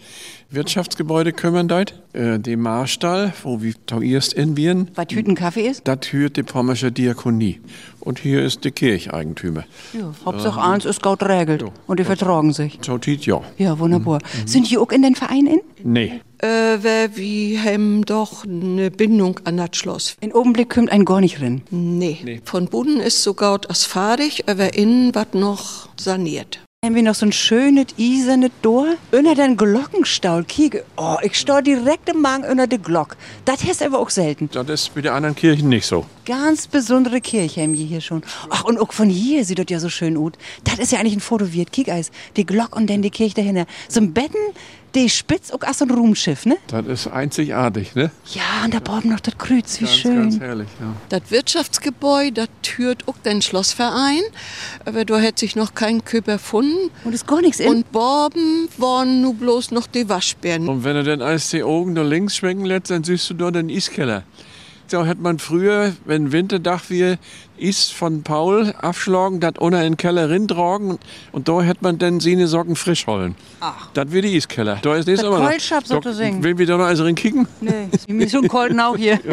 Wirtschaftsgebäude 0.51 1.33
kümmern 1.33 1.69
deit. 1.69 1.95
Äh, 2.15 2.39
die 2.39 2.57
Marstall, 2.57 3.35
wo 3.43 3.61
wir 3.61 3.75
erst 4.03 4.33
in 4.33 4.57
Wien. 4.57 4.91
Was 4.95 5.07
Hüten 5.11 5.35
Kaffee 5.35 5.69
ist? 5.69 5.87
Das 5.87 5.99
hört 6.11 6.37
die 6.39 6.43
Pommersche 6.43 6.91
Diakonie. 6.91 7.61
Und 8.01 8.19
hier 8.19 8.43
ist 8.43 8.65
die 8.65 8.71
Kircheigentümer. 8.71 9.65
Ja, 9.93 10.15
Hauptsache 10.25 10.63
eins 10.63 10.87
ist 10.87 11.03
gut 11.03 11.23
regelt. 11.23 11.65
Und 11.87 12.01
die 12.01 12.05
vertragen 12.05 12.55
sich. 12.55 12.79
So 12.81 12.97
tit 12.97 13.27
ja. 13.27 13.43
Ja, 13.59 13.79
wunderbar. 13.79 14.21
Sind 14.47 14.67
hier 14.67 14.81
auch 14.81 14.91
in 14.91 15.03
den 15.03 15.15
Verein 15.15 15.47
in? 15.47 15.61
Nee. 15.85 16.21
Äh, 16.39 16.79
wer 16.81 17.17
wie 17.17 17.59
hem 17.59 18.07
doch 18.07 18.45
eine 18.45 18.91
Bindung 18.91 19.41
an 19.45 19.59
das 19.59 19.71
Schloss. 19.75 20.17
In 20.21 20.33
Augenblick 20.33 20.71
kommt 20.71 20.91
ein 20.91 21.05
gar 21.05 21.21
nicht 21.21 21.43
rein. 21.43 21.63
Nee. 21.71 22.41
Von 22.45 22.69
Buden 22.69 23.01
ist 23.01 23.23
sogar 23.23 23.59
das 23.59 23.85
fertig, 23.85 24.49
aber 24.49 24.75
innen 24.75 25.15
wird 25.15 25.35
noch 25.35 25.91
saniert. 25.99 26.61
Haben 26.85 26.95
wir 26.95 27.03
noch 27.03 27.17
so 27.17 27.27
ein 27.27 27.33
schönes, 27.33 27.87
eisernes 27.99 28.53
Door? 28.63 28.95
Unter 29.11 29.35
den 29.35 29.57
Glockenstaul, 29.57 30.45
kiege. 30.45 30.85
Oh, 30.97 31.17
ich 31.23 31.35
stau 31.35 31.61
direkt 31.61 32.09
im 32.09 32.23
Magen 32.23 32.45
unter 32.45 32.69
der 32.69 32.79
Glock. 32.79 33.17
Das 33.45 33.65
ist 33.65 33.83
aber 33.83 33.99
auch 33.99 34.11
selten. 34.11 34.49
Das 34.53 34.69
ist 34.71 34.95
bei 34.95 35.01
den 35.01 35.11
anderen 35.11 35.35
Kirchen 35.35 35.71
nicht 35.71 35.87
so. 35.87 36.07
Ganz 36.25 36.69
besondere 36.69 37.21
Kirche 37.21 37.63
haben 37.63 37.77
wir 37.77 37.85
hier 37.85 38.01
schon. 38.01 38.23
Ach, 38.49 38.63
und 38.63 38.79
auch 38.79 38.93
von 38.93 39.11
hier 39.11 39.45
sieht 39.45 39.59
das 39.59 39.67
ja 39.71 39.81
so 39.81 39.89
schön 39.89 40.17
aus. 40.17 40.35
Das 40.63 40.79
ist 40.79 40.93
ja 40.93 41.01
eigentlich 41.01 41.17
ein 41.17 41.21
Foto 41.21 41.53
wert. 41.53 41.73
Kiek 41.73 41.89
eis. 41.89 42.13
Die 42.37 42.47
Glock 42.47 42.77
und 42.77 42.89
dann 42.89 43.03
die 43.03 43.11
Kirche 43.11 43.35
dahinter. 43.35 43.67
So 43.89 43.99
ein 43.99 44.15
Betten, 44.15 44.39
die 44.95 45.09
spitz 45.09 45.51
auch 45.51 45.61
so 45.75 45.85
ein 45.85 45.91
Ruhmschiff, 45.91 46.47
ne? 46.47 46.57
Das 46.69 46.87
ist 46.87 47.07
einzigartig, 47.09 47.95
ne? 47.95 48.11
Ja, 48.33 48.65
und 48.65 48.75
da 48.75 48.81
brauchen 48.81 49.05
wir 49.05 49.13
noch 49.13 49.21
das 49.21 49.37
Kreuz. 49.37 49.81
Wie 49.81 49.85
Ganz, 49.85 49.97
schön. 49.97 50.17
ganz 50.17 50.41
herrlich, 50.41 50.69
ja. 50.81 50.95
Das 51.09 51.31
Wirtschaftsgebäude, 51.31 52.33
das 52.33 52.49
türt 52.63 53.07
auch 53.07 53.17
den 53.19 53.43
Schlossverein, 53.43 54.23
aber 54.85 55.05
da 55.05 55.19
hätte 55.19 55.41
sich 55.41 55.57
noch 55.57 55.75
kein 55.75 56.05
Köper 56.05 56.35
gefunden. 56.35 56.91
Und 57.05 57.13
ist 57.15 57.27
gar 57.27 57.41
nichts 57.41 57.61
in. 57.61 57.69
Und 57.69 57.93
Borben 57.93 58.69
waren 58.77 59.21
nur 59.21 59.35
bloß 59.35 59.71
noch 59.71 59.87
die 59.87 60.09
Waschbären. 60.09 60.69
Und 60.69 60.85
wenn 60.85 60.97
du 60.97 61.05
dann 61.05 61.23
als 61.23 61.51
die 61.51 61.63
Augen 61.63 61.93
nach 61.93 62.05
links 62.05 62.37
schwenken 62.37 62.65
lässt, 62.65 62.91
dann 62.91 63.05
siehst 63.05 63.29
du 63.31 63.35
dort 63.35 63.55
den 63.55 63.71
Eiskeller. 63.71 64.25
So 64.91 65.07
hat 65.07 65.19
man 65.21 65.39
früher, 65.39 65.93
wenn 66.07 66.33
Winterdach 66.33 66.85
wir 66.89 67.19
Eis 67.61 67.91
von 67.91 68.23
Paul 68.23 68.73
aufschlagen, 68.81 69.39
das 69.39 69.55
unter 69.59 69.79
in 69.85 69.93
den 69.93 69.97
Keller 69.99 70.31
rintragen 70.31 70.99
und 71.31 71.47
da 71.49 71.61
hätte 71.61 71.81
man 71.83 71.99
dann 71.99 72.21
seine 72.21 72.47
Socken 72.47 72.75
frisch 72.75 73.07
holen. 73.07 73.35
Ach. 73.61 73.89
Das 73.93 74.11
wird 74.13 74.25
die 74.25 74.35
Eiskeller. 74.37 74.79
Da 74.81 74.95
ist 74.97 75.07
Der 75.07 75.19
aber 75.27 75.41
noch. 75.41 75.51
Keulschab 75.51 75.85
Da- 75.85 75.97
sozusagen. 75.97 76.43
Will 76.43 76.57
wir 76.57 76.67
da 76.67 76.79
noch 76.79 76.87
also 76.87 77.05
rin 77.05 77.17
kicken? 77.17 77.47
Nee, 77.61 77.89
ist 77.93 78.09
mir 78.09 78.29
so 78.31 78.39
ein 78.39 78.49
Kolden 78.49 78.81
auch 78.81 78.97
hier. 78.97 79.21